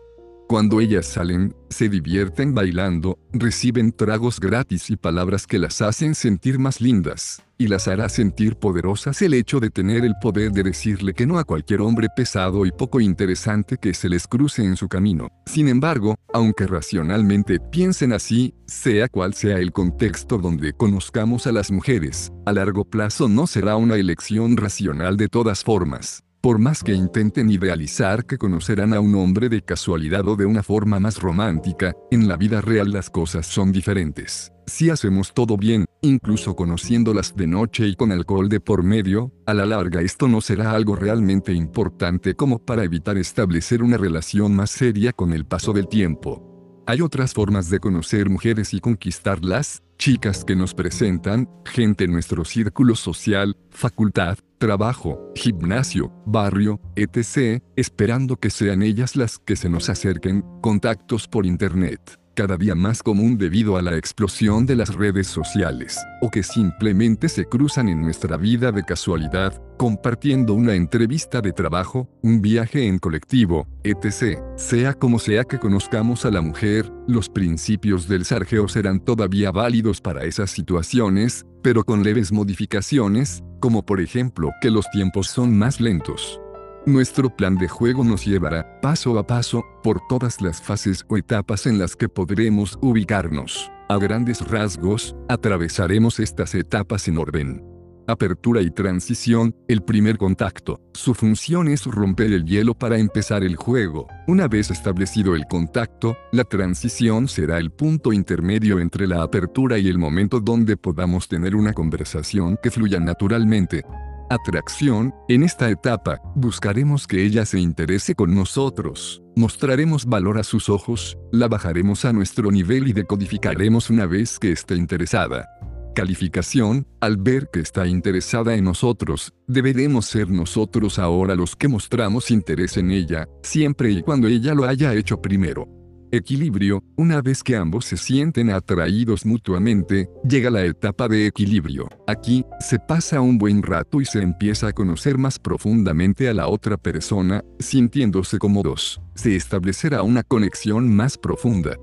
[0.50, 6.58] cuando ellas salen, se divierten bailando, reciben tragos gratis y palabras que las hacen sentir
[6.58, 11.14] más lindas, y las hará sentir poderosas el hecho de tener el poder de decirle
[11.14, 14.88] que no a cualquier hombre pesado y poco interesante que se les cruce en su
[14.88, 15.28] camino.
[15.46, 21.70] Sin embargo, aunque racionalmente piensen así, sea cual sea el contexto donde conozcamos a las
[21.70, 26.24] mujeres, a largo plazo no será una elección racional de todas formas.
[26.42, 30.64] Por más que intenten idealizar que conocerán a un hombre de casualidad o de una
[30.64, 34.54] forma más romántica, en la vida real las cosas son diferentes.
[34.66, 39.54] Si hacemos todo bien, incluso conociéndolas de noche y con alcohol de por medio, a
[39.54, 44.72] la larga esto no será algo realmente importante como para evitar establecer una relación más
[44.72, 46.46] seria con el paso del tiempo.
[46.88, 52.46] Hay otras formas de conocer mujeres y conquistarlas, chicas que nos presentan, gente en nuestro
[52.46, 59.90] círculo social, facultad, trabajo, gimnasio, barrio, etc., esperando que sean ellas las que se nos
[59.90, 65.28] acerquen, contactos por Internet cada día más común debido a la explosión de las redes
[65.28, 71.52] sociales, o que simplemente se cruzan en nuestra vida de casualidad, compartiendo una entrevista de
[71.52, 74.40] trabajo, un viaje en colectivo, etc.
[74.56, 80.00] Sea como sea que conozcamos a la mujer, los principios del sargeo serán todavía válidos
[80.00, 85.80] para esas situaciones, pero con leves modificaciones, como por ejemplo que los tiempos son más
[85.80, 86.40] lentos.
[86.86, 91.66] Nuestro plan de juego nos llevará, paso a paso, por todas las fases o etapas
[91.66, 93.70] en las que podremos ubicarnos.
[93.90, 97.79] A grandes rasgos, atravesaremos estas etapas en orden.
[98.10, 100.82] Apertura y transición, el primer contacto.
[100.96, 104.08] Su función es romper el hielo para empezar el juego.
[104.26, 109.90] Una vez establecido el contacto, la transición será el punto intermedio entre la apertura y
[109.90, 113.84] el momento donde podamos tener una conversación que fluya naturalmente
[114.30, 120.70] atracción, en esta etapa, buscaremos que ella se interese con nosotros, mostraremos valor a sus
[120.70, 125.50] ojos, la bajaremos a nuestro nivel y decodificaremos una vez que esté interesada.
[126.00, 132.32] Calificación, al ver que está interesada en nosotros, deberemos ser nosotros ahora los que mostramos
[132.32, 135.68] interés en ella, siempre y cuando ella lo haya hecho primero.
[136.10, 141.90] Equilibrio, una vez que ambos se sienten atraídos mutuamente, llega la etapa de equilibrio.
[142.08, 146.48] Aquí, se pasa un buen rato y se empieza a conocer más profundamente a la
[146.48, 149.02] otra persona, sintiéndose cómodos.
[149.16, 151.76] Se establecerá una conexión más profunda.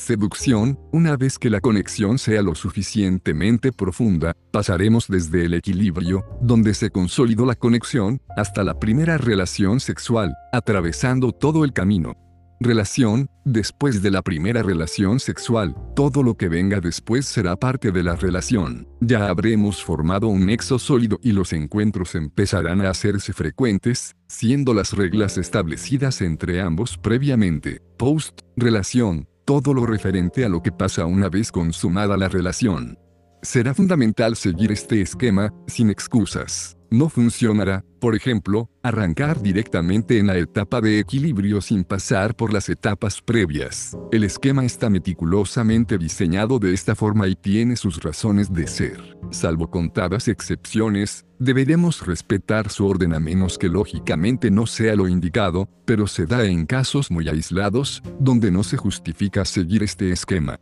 [0.00, 6.72] Seducción, una vez que la conexión sea lo suficientemente profunda, pasaremos desde el equilibrio, donde
[6.72, 12.14] se consolidó la conexión, hasta la primera relación sexual, atravesando todo el camino
[12.60, 18.02] relación, después de la primera relación sexual, todo lo que venga después será parte de
[18.02, 18.86] la relación.
[19.00, 24.92] Ya habremos formado un nexo sólido y los encuentros empezarán a hacerse frecuentes, siendo las
[24.92, 27.80] reglas establecidas entre ambos previamente.
[27.96, 32.96] Post, relación, todo lo referente a lo que pasa una vez consumada la relación.
[33.42, 36.76] Será fundamental seguir este esquema, sin excusas.
[36.88, 42.68] No funcionará, por ejemplo, arrancar directamente en la etapa de equilibrio sin pasar por las
[42.68, 43.96] etapas previas.
[44.10, 49.18] El esquema está meticulosamente diseñado de esta forma y tiene sus razones de ser.
[49.30, 55.68] Salvo contadas excepciones, deberemos respetar su orden a menos que lógicamente no sea lo indicado,
[55.84, 60.58] pero se da en casos muy aislados, donde no se justifica seguir este esquema.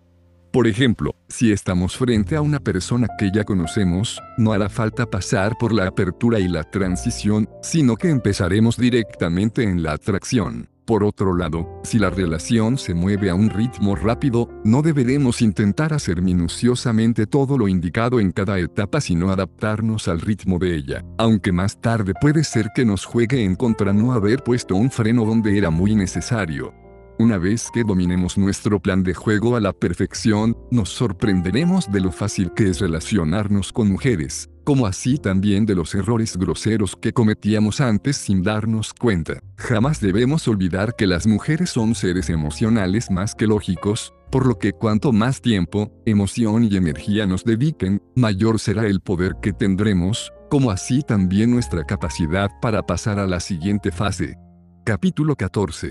[0.52, 5.56] Por ejemplo, si estamos frente a una persona que ya conocemos, no hará falta pasar
[5.58, 10.68] por la apertura y la transición, sino que empezaremos directamente en la atracción.
[10.86, 15.92] Por otro lado, si la relación se mueve a un ritmo rápido, no deberemos intentar
[15.92, 21.52] hacer minuciosamente todo lo indicado en cada etapa sino adaptarnos al ritmo de ella, aunque
[21.52, 25.58] más tarde puede ser que nos juegue en contra no haber puesto un freno donde
[25.58, 26.72] era muy necesario.
[27.20, 32.12] Una vez que dominemos nuestro plan de juego a la perfección, nos sorprenderemos de lo
[32.12, 37.80] fácil que es relacionarnos con mujeres, como así también de los errores groseros que cometíamos
[37.80, 39.40] antes sin darnos cuenta.
[39.56, 44.72] Jamás debemos olvidar que las mujeres son seres emocionales más que lógicos, por lo que
[44.72, 50.70] cuanto más tiempo, emoción y energía nos dediquen, mayor será el poder que tendremos, como
[50.70, 54.36] así también nuestra capacidad para pasar a la siguiente fase.
[54.84, 55.90] Capítulo 14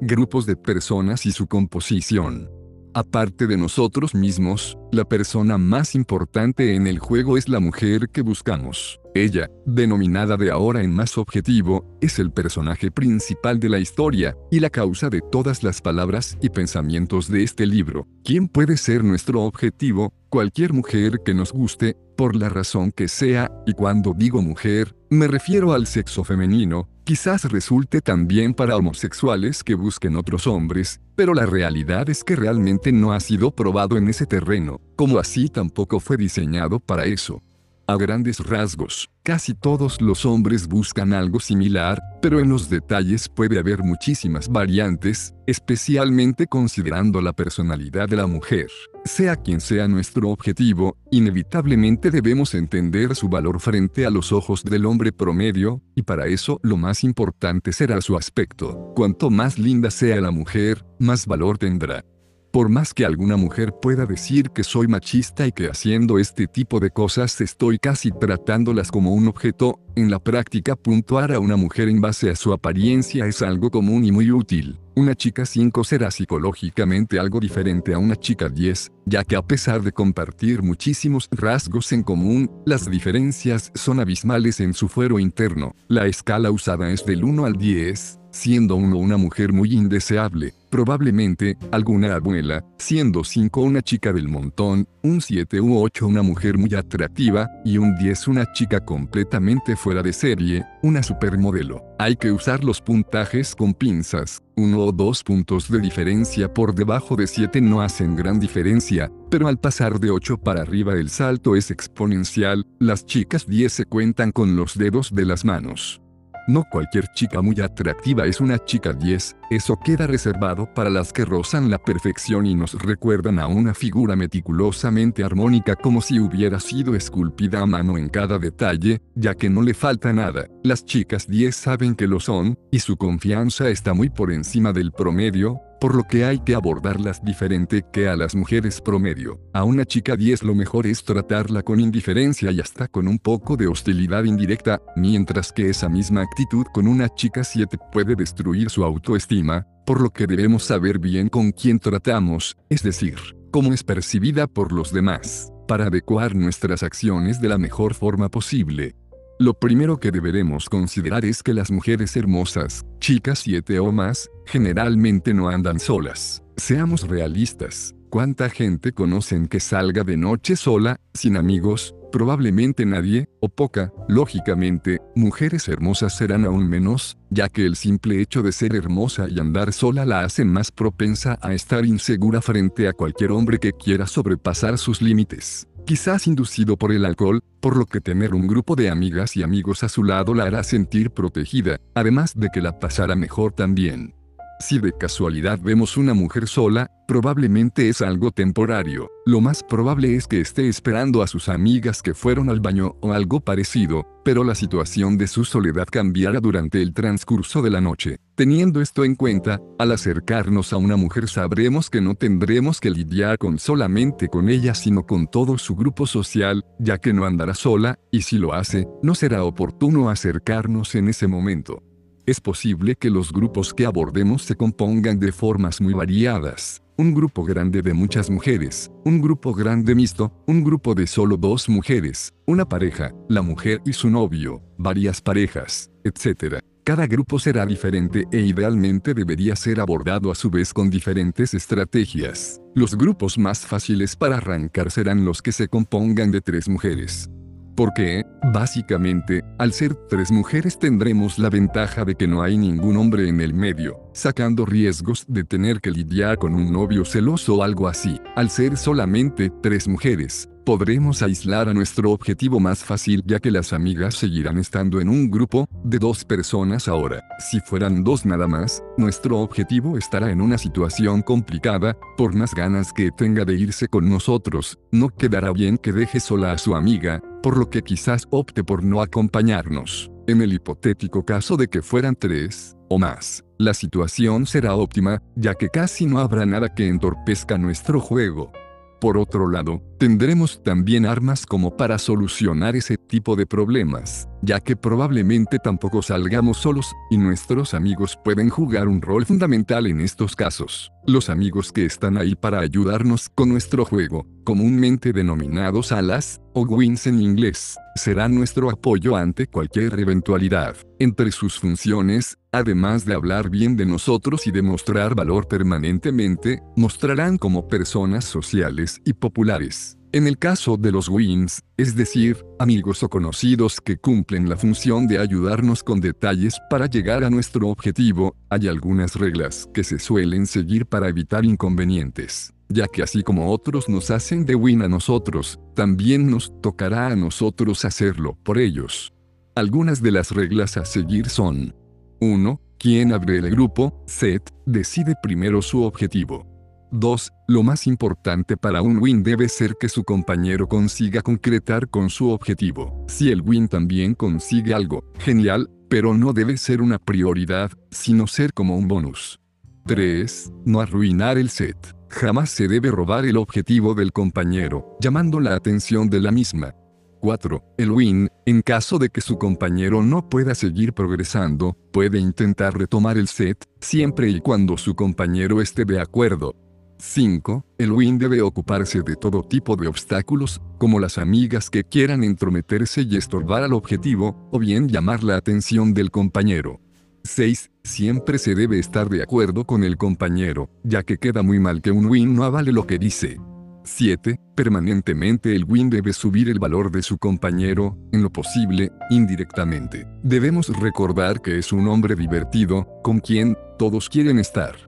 [0.00, 2.50] grupos de personas y su composición.
[2.94, 8.22] Aparte de nosotros mismos, la persona más importante en el juego es la mujer que
[8.22, 8.98] buscamos.
[9.14, 14.60] Ella, denominada de ahora en más objetivo, es el personaje principal de la historia, y
[14.60, 18.06] la causa de todas las palabras y pensamientos de este libro.
[18.24, 20.12] ¿Quién puede ser nuestro objetivo?
[20.28, 25.28] Cualquier mujer que nos guste, por la razón que sea, y cuando digo mujer, me
[25.28, 31.46] refiero al sexo femenino, quizás resulte también para homosexuales que busquen otros hombres, pero la
[31.46, 36.18] realidad es que realmente no ha sido probado en ese terreno, como así tampoco fue
[36.18, 37.42] diseñado para eso.
[37.90, 43.58] A grandes rasgos, casi todos los hombres buscan algo similar, pero en los detalles puede
[43.58, 48.66] haber muchísimas variantes, especialmente considerando la personalidad de la mujer.
[49.06, 54.84] Sea quien sea nuestro objetivo, inevitablemente debemos entender su valor frente a los ojos del
[54.84, 58.92] hombre promedio, y para eso lo más importante será su aspecto.
[58.94, 62.04] Cuanto más linda sea la mujer, más valor tendrá.
[62.50, 66.80] Por más que alguna mujer pueda decir que soy machista y que haciendo este tipo
[66.80, 71.90] de cosas estoy casi tratándolas como un objeto, en la práctica puntuar a una mujer
[71.90, 74.78] en base a su apariencia es algo común y muy útil.
[74.96, 79.82] Una chica 5 será psicológicamente algo diferente a una chica 10, ya que a pesar
[79.82, 85.76] de compartir muchísimos rasgos en común, las diferencias son abismales en su fuero interno.
[85.86, 91.56] La escala usada es del 1 al 10, siendo uno una mujer muy indeseable, probablemente,
[91.70, 96.74] alguna abuela, siendo 5 una chica del montón, un 7 u 8 una mujer muy
[96.74, 101.84] atractiva, y un 10 una chica completamente fuera de serie, una supermodelo.
[101.98, 107.16] Hay que usar los puntajes con pinzas, uno o dos puntos de diferencia por debajo
[107.16, 111.56] de 7 no hacen gran diferencia, pero al pasar de 8 para arriba el salto
[111.56, 116.00] es exponencial, las chicas 10 se cuentan con los dedos de las manos.
[116.48, 121.26] No cualquier chica muy atractiva es una chica 10, eso queda reservado para las que
[121.26, 126.94] rozan la perfección y nos recuerdan a una figura meticulosamente armónica como si hubiera sido
[126.94, 130.46] esculpida a mano en cada detalle, ya que no le falta nada.
[130.64, 134.90] Las chicas 10 saben que lo son, y su confianza está muy por encima del
[134.92, 139.40] promedio, por lo que hay que abordarlas diferente que a las mujeres promedio.
[139.52, 143.56] A una chica 10 lo mejor es tratarla con indiferencia y hasta con un poco
[143.56, 148.84] de hostilidad indirecta, mientras que esa misma actitud con una chica 7 puede destruir su
[148.84, 153.16] autoestima, por lo que debemos saber bien con quién tratamos, es decir,
[153.50, 158.94] cómo es percibida por los demás, para adecuar nuestras acciones de la mejor forma posible.
[159.40, 165.32] Lo primero que deberemos considerar es que las mujeres hermosas, chicas 7 o más, generalmente
[165.32, 166.42] no andan solas.
[166.56, 171.94] Seamos realistas, ¿cuánta gente conocen que salga de noche sola, sin amigos?
[172.10, 178.42] Probablemente nadie, o poca, lógicamente, mujeres hermosas serán aún menos, ya que el simple hecho
[178.42, 182.92] de ser hermosa y andar sola la hace más propensa a estar insegura frente a
[182.92, 188.02] cualquier hombre que quiera sobrepasar sus límites quizás inducido por el alcohol, por lo que
[188.02, 192.38] tener un grupo de amigas y amigos a su lado la hará sentir protegida, además
[192.38, 194.17] de que la pasará mejor también.
[194.60, 199.08] Si de casualidad vemos una mujer sola, probablemente es algo temporario.
[199.24, 203.12] Lo más probable es que esté esperando a sus amigas que fueron al baño o
[203.12, 208.18] algo parecido, pero la situación de su soledad cambiará durante el transcurso de la noche.
[208.34, 213.38] Teniendo esto en cuenta, al acercarnos a una mujer sabremos que no tendremos que lidiar
[213.38, 217.96] con solamente con ella sino con todo su grupo social, ya que no andará sola,
[218.10, 221.87] y si lo hace, no será oportuno acercarnos en ese momento.
[222.28, 226.82] Es posible que los grupos que abordemos se compongan de formas muy variadas.
[226.98, 231.70] Un grupo grande de muchas mujeres, un grupo grande mixto, un grupo de solo dos
[231.70, 236.58] mujeres, una pareja, la mujer y su novio, varias parejas, etc.
[236.84, 242.60] Cada grupo será diferente e idealmente debería ser abordado a su vez con diferentes estrategias.
[242.74, 247.30] Los grupos más fáciles para arrancar serán los que se compongan de tres mujeres,
[247.78, 253.28] porque, básicamente, al ser tres mujeres tendremos la ventaja de que no hay ningún hombre
[253.28, 257.86] en el medio, sacando riesgos de tener que lidiar con un novio celoso o algo
[257.86, 258.20] así.
[258.34, 263.72] Al ser solamente tres mujeres, podremos aislar a nuestro objetivo más fácil ya que las
[263.72, 267.24] amigas seguirán estando en un grupo de dos personas ahora.
[267.38, 272.92] Si fueran dos nada más, nuestro objetivo estará en una situación complicada, por más ganas
[272.92, 277.22] que tenga de irse con nosotros, no quedará bien que deje sola a su amiga,
[277.42, 280.10] por lo que quizás opte por no acompañarnos.
[280.26, 285.54] En el hipotético caso de que fueran tres, o más, la situación será óptima, ya
[285.54, 288.52] que casi no habrá nada que entorpezca nuestro juego.
[289.00, 294.76] Por otro lado, tendremos también armas como para solucionar ese tipo de problemas, ya que
[294.76, 300.92] probablemente tampoco salgamos solos, y nuestros amigos pueden jugar un rol fundamental en estos casos.
[301.06, 307.06] Los amigos que están ahí para ayudarnos con nuestro juego, comúnmente denominados alas, o wins
[307.06, 310.76] en inglés, serán nuestro apoyo ante cualquier eventualidad.
[310.98, 317.68] Entre sus funciones, además de hablar bien de nosotros y demostrar valor permanentemente, mostrarán como
[317.68, 319.97] personas sociales y populares.
[320.10, 325.06] En el caso de los wins, es decir, amigos o conocidos que cumplen la función
[325.06, 330.46] de ayudarnos con detalles para llegar a nuestro objetivo, hay algunas reglas que se suelen
[330.46, 335.60] seguir para evitar inconvenientes, ya que así como otros nos hacen de win a nosotros,
[335.74, 339.12] también nos tocará a nosotros hacerlo por ellos.
[339.54, 341.74] Algunas de las reglas a seguir son
[342.20, 342.60] 1.
[342.78, 346.46] Quien abre el grupo, set, decide primero su objetivo.
[346.90, 347.32] 2.
[347.48, 352.30] Lo más importante para un win debe ser que su compañero consiga concretar con su
[352.30, 353.04] objetivo.
[353.08, 358.52] Si el win también consigue algo, genial, pero no debe ser una prioridad, sino ser
[358.52, 359.40] como un bonus.
[359.86, 360.52] 3.
[360.66, 361.94] No arruinar el set.
[362.10, 366.74] Jamás se debe robar el objetivo del compañero, llamando la atención de la misma.
[367.20, 367.74] 4.
[367.78, 373.18] El win, en caso de que su compañero no pueda seguir progresando, puede intentar retomar
[373.18, 376.54] el set, siempre y cuando su compañero esté de acuerdo.
[376.98, 377.64] 5.
[377.78, 383.02] El win debe ocuparse de todo tipo de obstáculos, como las amigas que quieran entrometerse
[383.02, 386.80] y estorbar al objetivo, o bien llamar la atención del compañero.
[387.24, 387.70] 6.
[387.84, 391.90] Siempre se debe estar de acuerdo con el compañero, ya que queda muy mal que
[391.90, 393.38] un win no avale lo que dice.
[393.84, 394.38] 7.
[394.54, 400.06] Permanentemente el win debe subir el valor de su compañero, en lo posible, indirectamente.
[400.22, 404.87] Debemos recordar que es un hombre divertido, con quien todos quieren estar.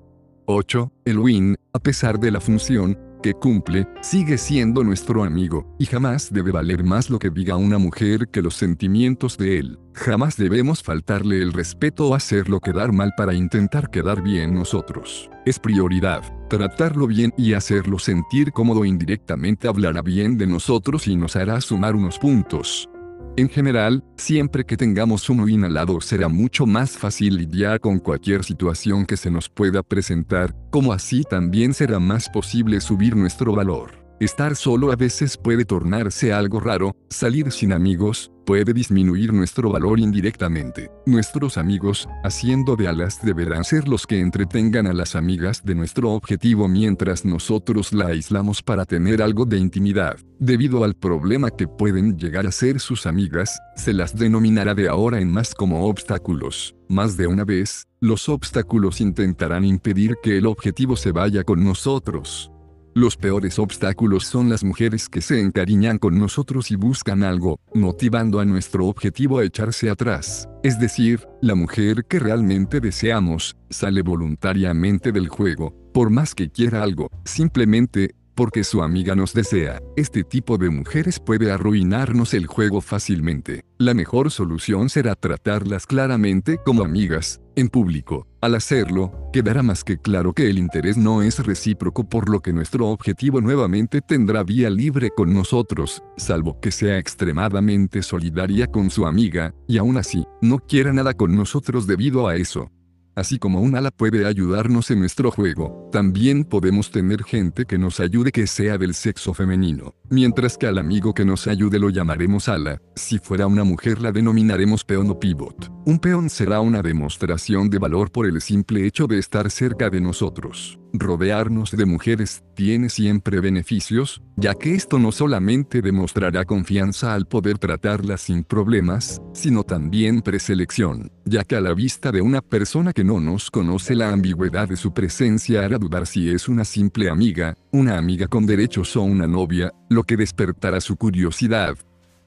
[0.54, 0.92] 8.
[1.04, 6.32] El win, a pesar de la función que cumple, sigue siendo nuestro amigo, y jamás
[6.32, 9.78] debe valer más lo que diga una mujer que los sentimientos de él.
[9.92, 15.30] Jamás debemos faltarle el respeto o hacerlo quedar mal para intentar quedar bien nosotros.
[15.44, 21.36] Es prioridad, tratarlo bien y hacerlo sentir cómodo indirectamente hablará bien de nosotros y nos
[21.36, 22.88] hará sumar unos puntos.
[23.36, 29.06] En general, siempre que tengamos uno inhalado será mucho más fácil lidiar con cualquier situación
[29.06, 33.99] que se nos pueda presentar, como así también será más posible subir nuestro valor.
[34.20, 39.98] Estar solo a veces puede tornarse algo raro, salir sin amigos, puede disminuir nuestro valor
[39.98, 40.90] indirectamente.
[41.06, 46.10] Nuestros amigos, haciendo de alas, deberán ser los que entretengan a las amigas de nuestro
[46.10, 50.18] objetivo mientras nosotros la aislamos para tener algo de intimidad.
[50.38, 55.18] Debido al problema que pueden llegar a ser sus amigas, se las denominará de ahora
[55.18, 56.74] en más como obstáculos.
[56.90, 62.52] Más de una vez, los obstáculos intentarán impedir que el objetivo se vaya con nosotros.
[62.92, 68.40] Los peores obstáculos son las mujeres que se encariñan con nosotros y buscan algo, motivando
[68.40, 70.48] a nuestro objetivo a echarse atrás.
[70.64, 76.82] Es decir, la mujer que realmente deseamos, sale voluntariamente del juego, por más que quiera
[76.82, 79.82] algo, simplemente, porque su amiga nos desea.
[79.96, 83.66] Este tipo de mujeres puede arruinarnos el juego fácilmente.
[83.76, 88.26] La mejor solución será tratarlas claramente como amigas, en público.
[88.40, 92.54] Al hacerlo, quedará más que claro que el interés no es recíproco por lo que
[92.54, 99.06] nuestro objetivo nuevamente tendrá vía libre con nosotros, salvo que sea extremadamente solidaria con su
[99.06, 102.70] amiga, y aún así, no quiera nada con nosotros debido a eso.
[103.14, 108.00] Así como un ala puede ayudarnos en nuestro juego, también podemos tener gente que nos
[108.00, 109.94] ayude que sea del sexo femenino.
[110.08, 114.12] Mientras que al amigo que nos ayude lo llamaremos ala, si fuera una mujer la
[114.12, 115.70] denominaremos peón o pivot.
[115.90, 120.00] Un peón será una demostración de valor por el simple hecho de estar cerca de
[120.00, 120.78] nosotros.
[120.92, 127.58] Rodearnos de mujeres tiene siempre beneficios, ya que esto no solamente demostrará confianza al poder
[127.58, 133.02] tratarlas sin problemas, sino también preselección, ya que a la vista de una persona que
[133.02, 137.56] no nos conoce la ambigüedad de su presencia hará dudar si es una simple amiga,
[137.72, 141.76] una amiga con derechos o una novia, lo que despertará su curiosidad.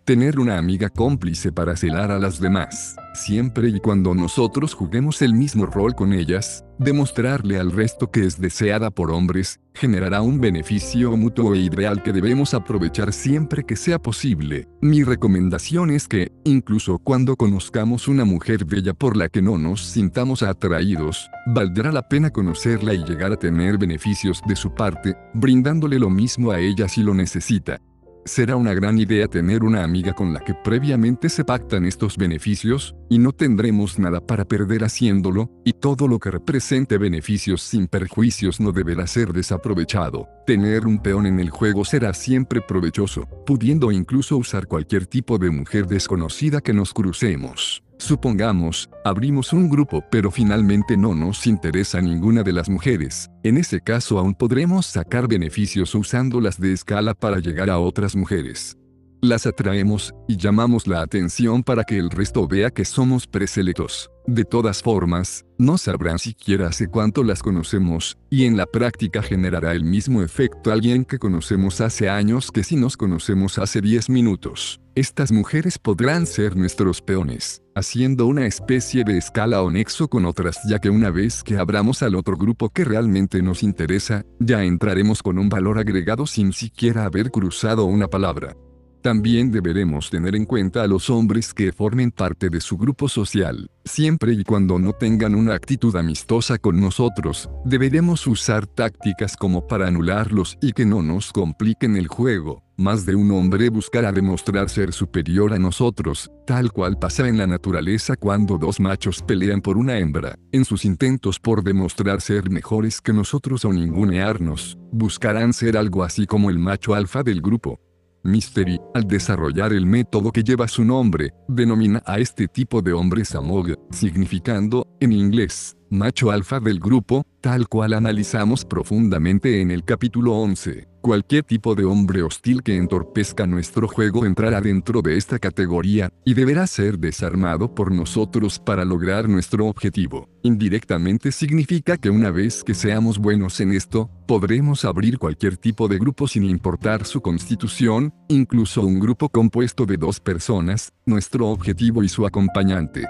[0.05, 5.33] Tener una amiga cómplice para celar a las demás, siempre y cuando nosotros juguemos el
[5.33, 11.15] mismo rol con ellas, demostrarle al resto que es deseada por hombres, generará un beneficio
[11.15, 14.67] mutuo e ideal que debemos aprovechar siempre que sea posible.
[14.81, 19.85] Mi recomendación es que, incluso cuando conozcamos una mujer bella por la que no nos
[19.85, 25.97] sintamos atraídos, valdrá la pena conocerla y llegar a tener beneficios de su parte, brindándole
[25.97, 27.79] lo mismo a ella si lo necesita.
[28.25, 32.95] Será una gran idea tener una amiga con la que previamente se pactan estos beneficios,
[33.09, 38.61] y no tendremos nada para perder haciéndolo, y todo lo que represente beneficios sin perjuicios
[38.61, 40.29] no deberá ser desaprovechado.
[40.45, 45.51] Tener un peón en el juego será siempre provechoso, pudiendo incluso usar cualquier tipo de
[45.51, 47.83] mujer desconocida que nos crucemos.
[48.03, 53.31] Supongamos, abrimos un grupo pero finalmente no nos interesa ninguna de las mujeres.
[53.43, 58.77] En ese caso aún podremos sacar beneficios usándolas de escala para llegar a otras mujeres.
[59.23, 64.11] Las atraemos, y llamamos la atención para que el resto vea que somos preselectos.
[64.27, 69.71] De todas formas, no sabrán siquiera hace cuánto las conocemos, y en la práctica generará
[69.71, 74.81] el mismo efecto alguien que conocemos hace años que si nos conocemos hace 10 minutos.
[74.93, 80.59] Estas mujeres podrán ser nuestros peones, haciendo una especie de escala o nexo con otras
[80.67, 85.23] ya que una vez que abramos al otro grupo que realmente nos interesa, ya entraremos
[85.23, 88.57] con un valor agregado sin siquiera haber cruzado una palabra.
[89.03, 93.69] También deberemos tener en cuenta a los hombres que formen parte de su grupo social.
[93.83, 99.87] Siempre y cuando no tengan una actitud amistosa con nosotros, deberemos usar tácticas como para
[99.87, 102.63] anularlos y que no nos compliquen el juego.
[102.77, 107.45] Más de un hombre buscará demostrar ser superior a nosotros, tal cual pasa en la
[107.45, 110.39] naturaleza cuando dos machos pelean por una hembra.
[110.53, 116.25] En sus intentos por demostrar ser mejores que nosotros o ningunearnos, buscarán ser algo así
[116.25, 117.81] como el macho alfa del grupo.
[118.23, 123.35] Mystery, al desarrollar el método que lleva su nombre, denomina a este tipo de hombres
[123.35, 130.35] Amog, significando, en inglés, macho alfa del grupo, tal cual analizamos profundamente en el capítulo
[130.35, 130.92] 11.
[131.03, 136.33] Cualquier tipo de hombre hostil que entorpezca nuestro juego entrará dentro de esta categoría, y
[136.33, 140.29] deberá ser desarmado por nosotros para lograr nuestro objetivo.
[140.43, 145.99] Indirectamente significa que una vez que seamos buenos en esto, podremos abrir cualquier tipo de
[145.99, 152.07] grupo sin importar su constitución, incluso un grupo compuesto de dos personas, nuestro objetivo y
[152.07, 153.03] su acompañante.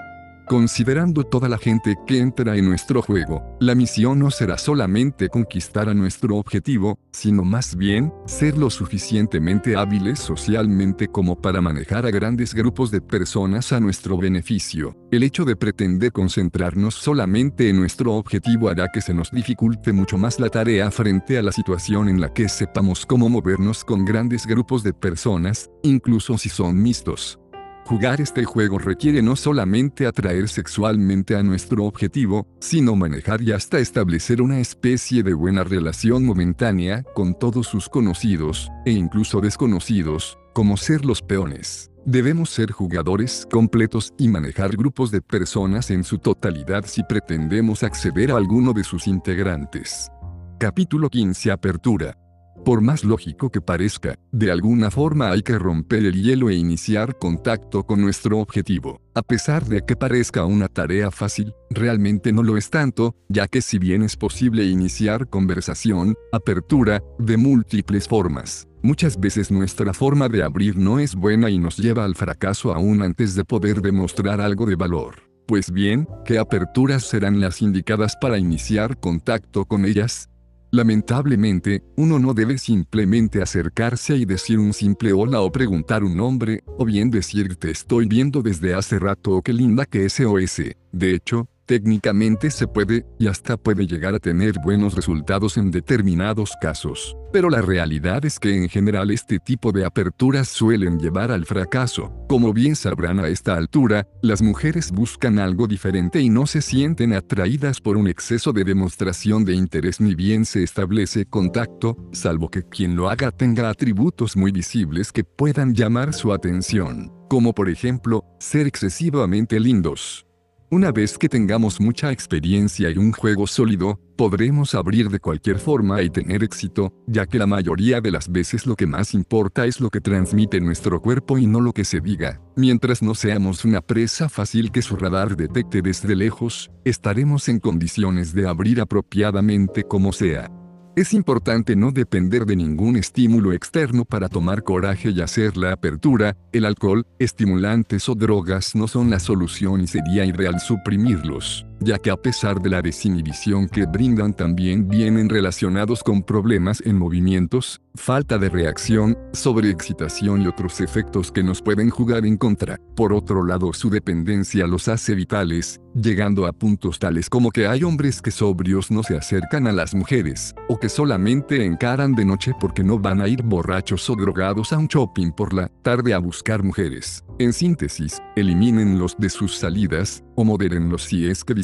[0.46, 5.88] Considerando toda la gente que entra en nuestro juego, la misión no será solamente conquistar
[5.88, 12.10] a nuestro objetivo, sino más bien, ser lo suficientemente hábiles socialmente como para manejar a
[12.10, 14.94] grandes grupos de personas a nuestro beneficio.
[15.10, 20.18] El hecho de pretender concentrarnos solamente en nuestro objetivo hará que se nos dificulte mucho
[20.18, 24.46] más la tarea frente a la situación en la que sepamos cómo movernos con grandes
[24.46, 27.38] grupos de personas, incluso si son mixtos.
[27.86, 33.78] Jugar este juego requiere no solamente atraer sexualmente a nuestro objetivo, sino manejar y hasta
[33.78, 40.78] establecer una especie de buena relación momentánea con todos sus conocidos, e incluso desconocidos, como
[40.78, 41.90] ser los peones.
[42.06, 48.30] Debemos ser jugadores completos y manejar grupos de personas en su totalidad si pretendemos acceder
[48.30, 50.10] a alguno de sus integrantes.
[50.58, 52.23] Capítulo 15 Apertura
[52.64, 57.18] por más lógico que parezca, de alguna forma hay que romper el hielo e iniciar
[57.18, 59.00] contacto con nuestro objetivo.
[59.14, 63.60] A pesar de que parezca una tarea fácil, realmente no lo es tanto, ya que
[63.60, 70.42] si bien es posible iniciar conversación, apertura, de múltiples formas, muchas veces nuestra forma de
[70.42, 74.66] abrir no es buena y nos lleva al fracaso aún antes de poder demostrar algo
[74.66, 75.16] de valor.
[75.46, 80.30] Pues bien, ¿qué aperturas serán las indicadas para iniciar contacto con ellas?
[80.74, 86.64] Lamentablemente, uno no debe simplemente acercarse y decir un simple hola o preguntar un nombre,
[86.66, 90.62] o bien decir te estoy viendo desde hace rato o qué linda que es SOS.
[90.90, 96.52] De hecho, Técnicamente se puede, y hasta puede llegar a tener buenos resultados en determinados
[96.60, 97.16] casos.
[97.32, 102.12] Pero la realidad es que en general este tipo de aperturas suelen llevar al fracaso.
[102.28, 107.14] Como bien sabrán a esta altura, las mujeres buscan algo diferente y no se sienten
[107.14, 112.62] atraídas por un exceso de demostración de interés ni bien se establece contacto, salvo que
[112.62, 118.22] quien lo haga tenga atributos muy visibles que puedan llamar su atención, como por ejemplo,
[118.38, 120.26] ser excesivamente lindos.
[120.70, 126.02] Una vez que tengamos mucha experiencia y un juego sólido, podremos abrir de cualquier forma
[126.02, 129.80] y tener éxito, ya que la mayoría de las veces lo que más importa es
[129.80, 132.40] lo que transmite nuestro cuerpo y no lo que se diga.
[132.56, 138.32] Mientras no seamos una presa fácil que su radar detecte desde lejos, estaremos en condiciones
[138.32, 140.50] de abrir apropiadamente como sea.
[140.96, 146.36] Es importante no depender de ningún estímulo externo para tomar coraje y hacer la apertura,
[146.52, 152.10] el alcohol, estimulantes o drogas no son la solución y sería irreal suprimirlos ya que
[152.10, 158.38] a pesar de la desinhibición que brindan también vienen relacionados con problemas en movimientos, falta
[158.38, 162.78] de reacción, sobreexcitación y otros efectos que nos pueden jugar en contra.
[162.96, 167.84] Por otro lado, su dependencia los hace vitales, llegando a puntos tales como que hay
[167.84, 172.52] hombres que sobrios no se acercan a las mujeres, o que solamente encaran de noche
[172.60, 176.18] porque no van a ir borrachos o drogados a un shopping por la tarde a
[176.18, 177.24] buscar mujeres.
[177.38, 181.54] En síntesis, elimínenlos de sus salidas, o modérenlos si es que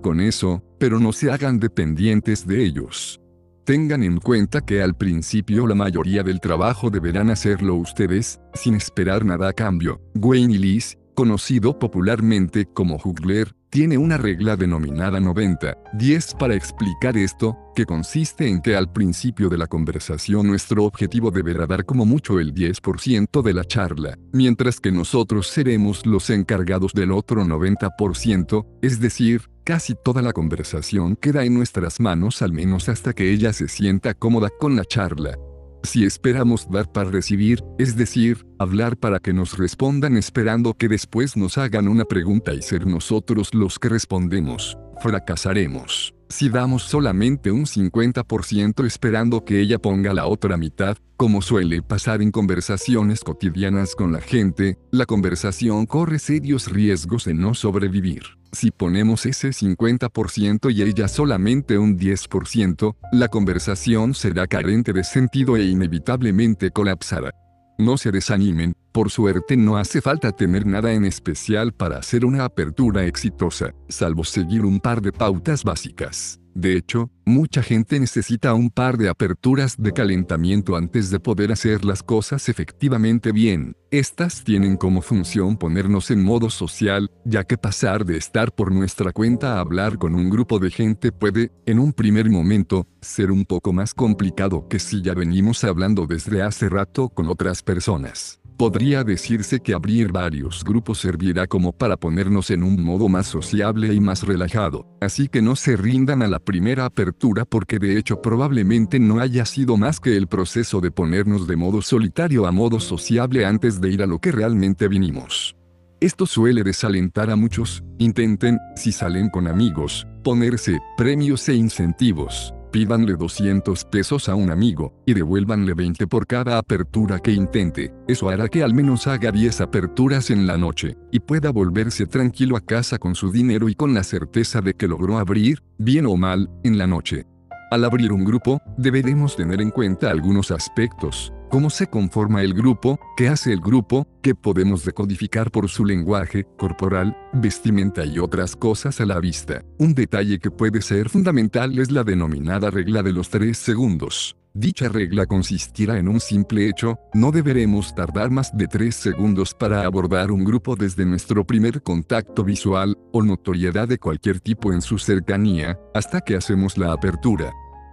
[0.00, 3.20] con eso, pero no se hagan dependientes de ellos.
[3.64, 9.24] Tengan en cuenta que al principio la mayoría del trabajo deberán hacerlo ustedes, sin esperar
[9.24, 10.00] nada a cambio.
[10.16, 17.86] Wayne Liz, conocido popularmente como Hugler, tiene una regla denominada 90-10 para explicar esto, que
[17.86, 22.52] consiste en que al principio de la conversación nuestro objetivo deberá dar como mucho el
[22.52, 29.48] 10% de la charla, mientras que nosotros seremos los encargados del otro 90%, es decir,
[29.64, 34.14] casi toda la conversación queda en nuestras manos al menos hasta que ella se sienta
[34.14, 35.38] cómoda con la charla.
[35.84, 41.36] Si esperamos dar para recibir, es decir, hablar para que nos respondan esperando que después
[41.36, 46.14] nos hagan una pregunta y ser nosotros los que respondemos, fracasaremos.
[46.32, 52.22] Si damos solamente un 50% esperando que ella ponga la otra mitad, como suele pasar
[52.22, 58.22] en conversaciones cotidianas con la gente, la conversación corre serios riesgos de no sobrevivir.
[58.50, 65.58] Si ponemos ese 50% y ella solamente un 10%, la conversación será carente de sentido
[65.58, 67.41] e inevitablemente colapsará.
[67.82, 72.44] No se desanimen, por suerte no hace falta tener nada en especial para hacer una
[72.44, 76.41] apertura exitosa, salvo seguir un par de pautas básicas.
[76.54, 81.84] De hecho, mucha gente necesita un par de aperturas de calentamiento antes de poder hacer
[81.84, 83.74] las cosas efectivamente bien.
[83.90, 89.12] Estas tienen como función ponernos en modo social, ya que pasar de estar por nuestra
[89.12, 93.44] cuenta a hablar con un grupo de gente puede, en un primer momento, ser un
[93.44, 98.41] poco más complicado que si ya venimos hablando desde hace rato con otras personas.
[98.56, 103.92] Podría decirse que abrir varios grupos servirá como para ponernos en un modo más sociable
[103.92, 108.20] y más relajado, así que no se rindan a la primera apertura porque de hecho
[108.20, 112.78] probablemente no haya sido más que el proceso de ponernos de modo solitario a modo
[112.78, 115.56] sociable antes de ir a lo que realmente vinimos.
[116.00, 123.16] Esto suele desalentar a muchos, intenten, si salen con amigos, ponerse premios e incentivos, Pídanle
[123.16, 127.92] 200 pesos a un amigo, y devuélvanle 20 por cada apertura que intente.
[128.08, 132.56] Eso hará que al menos haga 10 aperturas en la noche, y pueda volverse tranquilo
[132.56, 136.16] a casa con su dinero y con la certeza de que logró abrir, bien o
[136.16, 137.26] mal, en la noche.
[137.70, 142.98] Al abrir un grupo, deberemos tener en cuenta algunos aspectos, cómo se conforma el grupo,
[143.14, 149.02] qué hace el grupo, qué podemos decodificar por su lenguaje corporal, vestimenta y otras cosas
[149.02, 149.62] a la vista.
[149.76, 154.34] Un detalle que puede ser fundamental es la denominada regla de los tres segundos.
[154.54, 159.84] Dicha regla consistirá en un simple hecho, no deberemos tardar más de tres segundos para
[159.84, 164.96] abordar un grupo desde nuestro primer contacto visual, o notoriedad de cualquier tipo en su
[164.96, 167.52] cercanía, hasta que hacemos la apertura.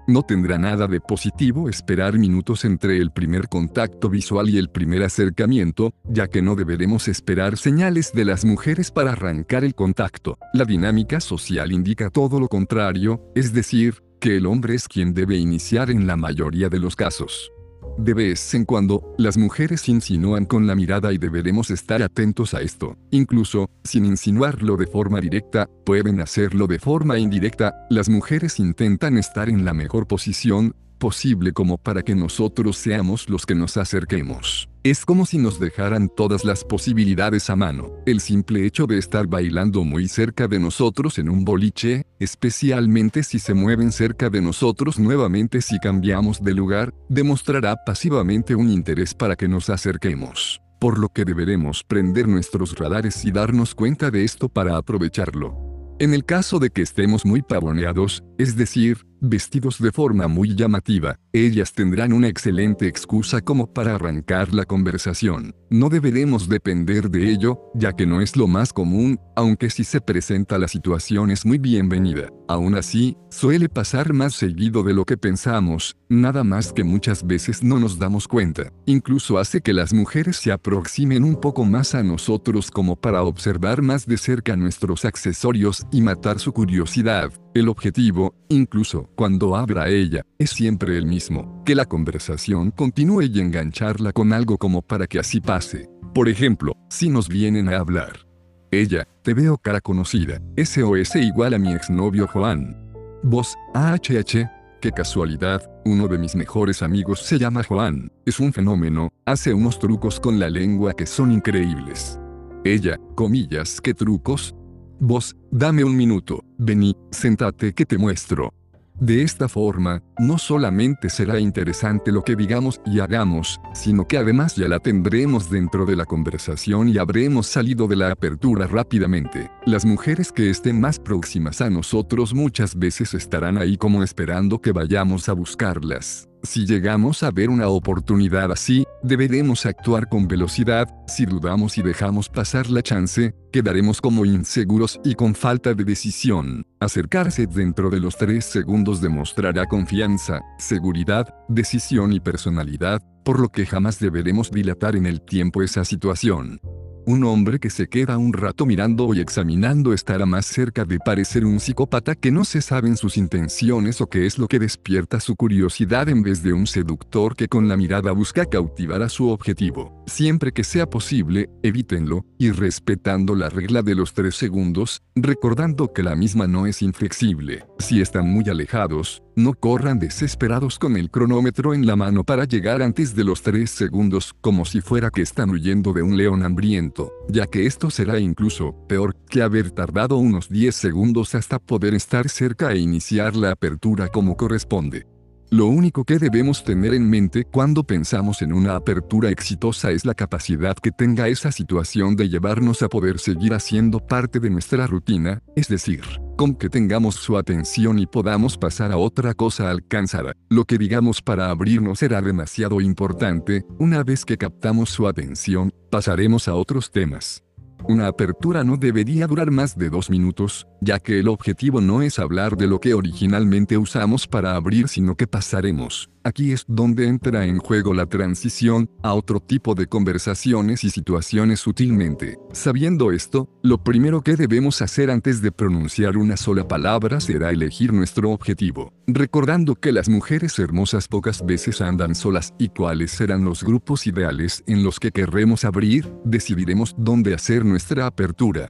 [0.10, 5.04] No tendrá nada de positivo esperar minutos entre el primer contacto visual y el primer
[5.04, 10.40] acercamiento, ya que no deberemos esperar señales de las mujeres para arrancar el contacto.
[10.52, 15.38] La dinámica social indica todo lo contrario, es decir, que el hombre es quien debe
[15.38, 17.52] iniciar en la mayoría de los casos.
[17.98, 22.62] De vez en cuando, las mujeres insinúan con la mirada y deberemos estar atentos a
[22.62, 22.96] esto.
[23.12, 27.86] Incluso, sin insinuarlo de forma directa, pueden hacerlo de forma indirecta.
[27.90, 33.46] Las mujeres intentan estar en la mejor posición, posible como para que nosotros seamos los
[33.46, 34.70] que nos acerquemos.
[34.84, 37.92] Es como si nos dejaran todas las posibilidades a mano.
[38.06, 43.40] El simple hecho de estar bailando muy cerca de nosotros en un boliche, especialmente si
[43.40, 49.36] se mueven cerca de nosotros nuevamente si cambiamos de lugar, demostrará pasivamente un interés para
[49.36, 50.62] que nos acerquemos.
[50.80, 55.70] Por lo que deberemos prender nuestros radares y darnos cuenta de esto para aprovecharlo.
[56.00, 61.18] En el caso de que estemos muy pavoneados, es decir, vestidos de forma muy llamativa,
[61.34, 65.56] ellas tendrán una excelente excusa como para arrancar la conversación.
[65.70, 70.02] No deberemos depender de ello, ya que no es lo más común, aunque si se
[70.02, 72.30] presenta la situación es muy bienvenida.
[72.48, 77.62] Aún así, suele pasar más seguido de lo que pensamos, nada más que muchas veces
[77.62, 78.72] no nos damos cuenta.
[78.88, 83.84] Incluso hace que las mujeres se aproximen un poco más a nosotros como para observar
[83.84, 87.32] más de cerca nuestros accesorios y matar su curiosidad.
[87.54, 93.42] El objetivo, incluso cuando abra ella, es siempre el mismo, que la conversación continúe y
[93.42, 95.90] engancharla con algo como para que así pase.
[96.14, 98.26] Por ejemplo, si nos vienen a hablar.
[98.72, 102.74] Ella, te veo cara conocida, SOS igual a mi exnovio Juan.
[103.22, 104.50] Vos, AHH,
[104.80, 109.80] qué casualidad, uno de mis mejores amigos se llama Juan, es un fenómeno, hace unos
[109.80, 112.18] trucos con la lengua que son increíbles.
[112.64, 114.56] Ella, comillas, ¿qué trucos?
[115.02, 118.54] Vos, dame un minuto, vení, sentate que te muestro.
[119.00, 124.58] De esta forma, no solamente será interesante lo que digamos y hagamos, sino que además
[124.58, 129.50] ya la tendremos dentro de la conversación y habremos salido de la apertura rápidamente.
[129.66, 134.74] Las mujeres que estén más próximas a nosotros muchas veces estarán ahí como esperando que
[134.74, 136.29] vayamos a buscarlas.
[136.42, 142.30] Si llegamos a ver una oportunidad así, deberemos actuar con velocidad, si dudamos y dejamos
[142.30, 146.66] pasar la chance, quedaremos como inseguros y con falta de decisión.
[146.80, 153.66] Acercarse dentro de los tres segundos demostrará confianza, seguridad, decisión y personalidad, por lo que
[153.66, 156.62] jamás deberemos dilatar en el tiempo esa situación.
[157.06, 161.46] Un hombre que se queda un rato mirando y examinando estará más cerca de parecer
[161.46, 165.36] un psicópata que no se saben sus intenciones o qué es lo que despierta su
[165.36, 170.04] curiosidad en vez de un seductor que con la mirada busca cautivar a su objetivo.
[170.06, 176.04] Siempre que sea posible, evítenlo, y respetando la regla de los tres segundos, recordando que
[176.04, 177.66] la misma no es inflexible.
[177.80, 182.82] Si están muy alejados, no corran desesperados con el cronómetro en la mano para llegar
[182.82, 187.14] antes de los 3 segundos como si fuera que están huyendo de un león hambriento,
[187.30, 192.28] ya que esto será incluso peor que haber tardado unos 10 segundos hasta poder estar
[192.30, 195.08] cerca e iniciar la apertura como corresponde.
[195.52, 200.14] Lo único que debemos tener en mente cuando pensamos en una apertura exitosa es la
[200.14, 205.42] capacidad que tenga esa situación de llevarnos a poder seguir haciendo parte de nuestra rutina,
[205.56, 206.04] es decir,
[206.38, 210.34] con que tengamos su atención y podamos pasar a otra cosa alcanzada.
[210.50, 216.48] Lo que digamos para abrirnos será demasiado importante, una vez que captamos su atención, pasaremos
[216.48, 217.44] a otros temas.
[217.88, 222.20] Una apertura no debería durar más de dos minutos, ya que el objetivo no es
[222.20, 227.46] hablar de lo que originalmente usamos para abrir, sino que pasaremos Aquí es donde entra
[227.46, 232.38] en juego la transición a otro tipo de conversaciones y situaciones sutilmente.
[232.52, 237.94] Sabiendo esto, lo primero que debemos hacer antes de pronunciar una sola palabra será elegir
[237.94, 243.64] nuestro objetivo, recordando que las mujeres hermosas pocas veces andan solas y cuáles serán los
[243.64, 248.70] grupos ideales en los que querremos abrir, decidiremos dónde hacer nuestra apertura.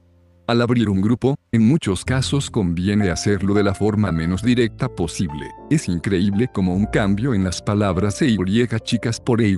[0.50, 5.46] Al abrir un grupo, en muchos casos conviene hacerlo de la forma menos directa posible.
[5.70, 8.38] Es increíble como un cambio en las palabras e y
[8.82, 9.56] chicas por e y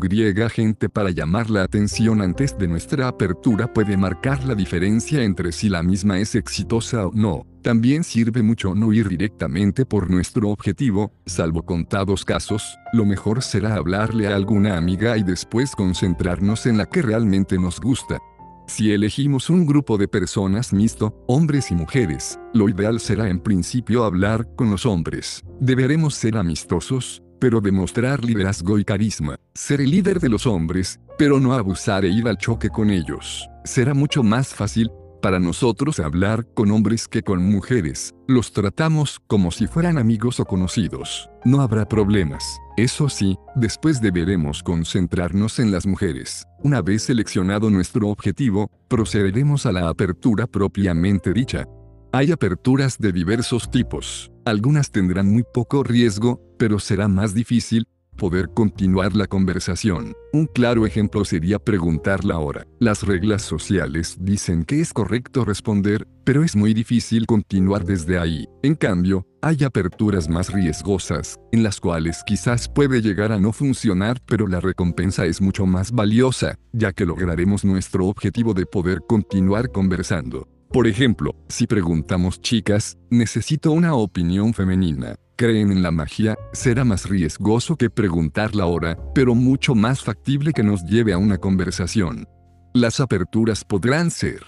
[0.50, 5.70] gente para llamar la atención antes de nuestra apertura puede marcar la diferencia entre si
[5.70, 7.46] la misma es exitosa o no.
[7.62, 13.76] También sirve mucho no ir directamente por nuestro objetivo, salvo contados casos, lo mejor será
[13.76, 18.18] hablarle a alguna amiga y después concentrarnos en la que realmente nos gusta.
[18.72, 24.02] Si elegimos un grupo de personas mixto, hombres y mujeres, lo ideal será en principio
[24.02, 25.44] hablar con los hombres.
[25.60, 29.36] Deberemos ser amistosos, pero demostrar liderazgo y carisma.
[29.52, 33.46] Ser el líder de los hombres, pero no abusar e ir al choque con ellos.
[33.62, 34.90] Será mucho más fácil,
[35.22, 38.12] para nosotros hablar con hombres que con mujeres.
[38.26, 41.30] Los tratamos como si fueran amigos o conocidos.
[41.44, 42.44] No habrá problemas.
[42.76, 46.46] Eso sí, después deberemos concentrarnos en las mujeres.
[46.62, 51.66] Una vez seleccionado nuestro objetivo, procederemos a la apertura propiamente dicha.
[52.12, 54.30] Hay aperturas de diversos tipos.
[54.44, 57.86] Algunas tendrán muy poco riesgo, pero será más difícil,
[58.16, 60.14] poder continuar la conversación.
[60.32, 62.66] Un claro ejemplo sería preguntar la hora.
[62.78, 68.46] Las reglas sociales dicen que es correcto responder, pero es muy difícil continuar desde ahí.
[68.62, 74.20] En cambio, hay aperturas más riesgosas, en las cuales quizás puede llegar a no funcionar,
[74.26, 79.70] pero la recompensa es mucho más valiosa, ya que lograremos nuestro objetivo de poder continuar
[79.70, 80.48] conversando.
[80.68, 87.08] Por ejemplo, si preguntamos chicas, necesito una opinión femenina creen en la magia, será más
[87.08, 92.26] riesgoso que preguntar la hora, pero mucho más factible que nos lleve a una conversación.
[92.74, 94.42] Las aperturas podrán ser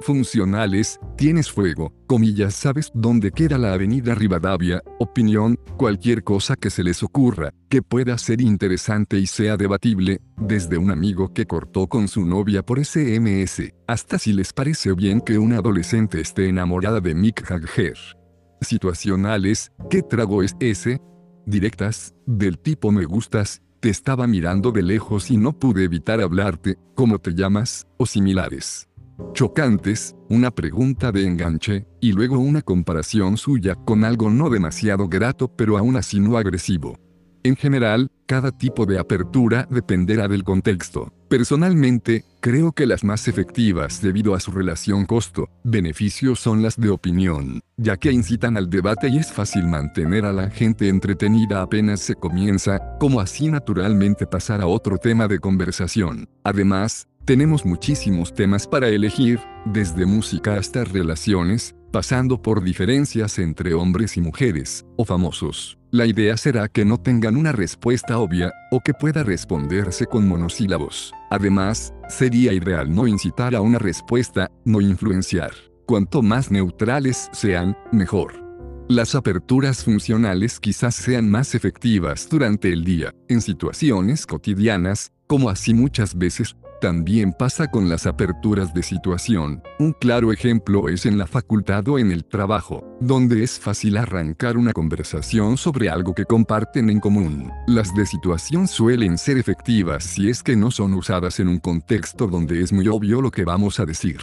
[0.00, 6.82] funcionales, tienes fuego, comillas, sabes dónde queda la avenida Rivadavia, opinión, cualquier cosa que se
[6.82, 12.08] les ocurra, que pueda ser interesante y sea debatible, desde un amigo que cortó con
[12.08, 17.14] su novia por SMS, hasta si les parece bien que una adolescente esté enamorada de
[17.14, 18.17] Mick Jagger.
[18.60, 21.00] Situacionales, ¿qué trago es ese?
[21.46, 26.76] Directas, del tipo me gustas, te estaba mirando de lejos y no pude evitar hablarte,
[26.94, 27.86] ¿cómo te llamas?
[27.96, 28.88] o similares.
[29.32, 35.48] Chocantes, una pregunta de enganche, y luego una comparación suya con algo no demasiado grato
[35.48, 36.98] pero aún así no agresivo.
[37.42, 41.12] En general, cada tipo de apertura dependerá del contexto.
[41.28, 47.60] Personalmente, creo que las más efectivas debido a su relación costo-beneficio son las de opinión,
[47.76, 52.14] ya que incitan al debate y es fácil mantener a la gente entretenida apenas se
[52.14, 56.28] comienza, como así naturalmente pasar a otro tema de conversación.
[56.44, 64.16] Además, tenemos muchísimos temas para elegir, desde música hasta relaciones, pasando por diferencias entre hombres
[64.16, 65.78] y mujeres, o famosos.
[65.90, 71.12] La idea será que no tengan una respuesta obvia, o que pueda responderse con monosílabos.
[71.30, 75.52] Además, sería ideal no incitar a una respuesta, no influenciar.
[75.86, 78.48] Cuanto más neutrales sean, mejor.
[78.88, 85.74] Las aperturas funcionales quizás sean más efectivas durante el día, en situaciones cotidianas, como así
[85.74, 89.62] muchas veces también pasa con las aperturas de situación.
[89.78, 94.56] Un claro ejemplo es en la facultad o en el trabajo, donde es fácil arrancar
[94.56, 97.50] una conversación sobre algo que comparten en común.
[97.66, 102.26] Las de situación suelen ser efectivas si es que no son usadas en un contexto
[102.26, 104.18] donde es muy obvio lo que vamos a decir.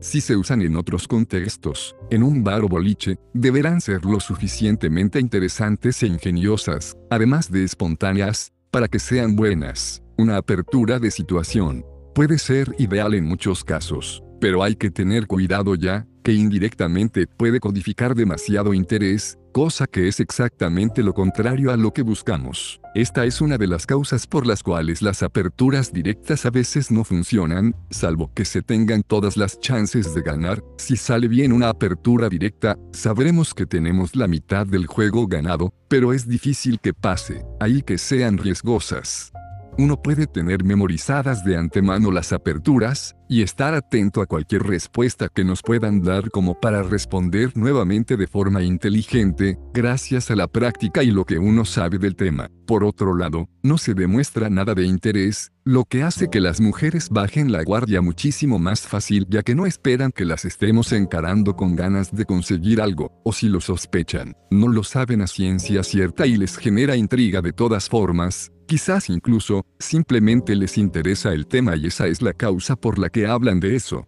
[0.00, 5.18] Si se usan en otros contextos, en un bar o boliche, deberán ser lo suficientemente
[5.18, 10.02] interesantes e ingeniosas, además de espontáneas, para que sean buenas.
[10.20, 15.76] Una apertura de situación puede ser ideal en muchos casos, pero hay que tener cuidado
[15.76, 21.92] ya, que indirectamente puede codificar demasiado interés, cosa que es exactamente lo contrario a lo
[21.92, 22.80] que buscamos.
[22.96, 27.04] Esta es una de las causas por las cuales las aperturas directas a veces no
[27.04, 30.64] funcionan, salvo que se tengan todas las chances de ganar.
[30.78, 36.12] Si sale bien una apertura directa, sabremos que tenemos la mitad del juego ganado, pero
[36.12, 39.30] es difícil que pase, ahí que sean riesgosas.
[39.78, 45.44] Uno puede tener memorizadas de antemano las aperturas, y estar atento a cualquier respuesta que
[45.44, 51.10] nos puedan dar como para responder nuevamente de forma inteligente, gracias a la práctica y
[51.10, 52.48] lo que uno sabe del tema.
[52.66, 57.10] Por otro lado, no se demuestra nada de interés, lo que hace que las mujeres
[57.10, 61.76] bajen la guardia muchísimo más fácil ya que no esperan que las estemos encarando con
[61.76, 66.36] ganas de conseguir algo, o si lo sospechan, no lo saben a ciencia cierta y
[66.36, 72.06] les genera intriga de todas formas, Quizás incluso, simplemente les interesa el tema y esa
[72.06, 74.06] es la causa por la que hablan de eso.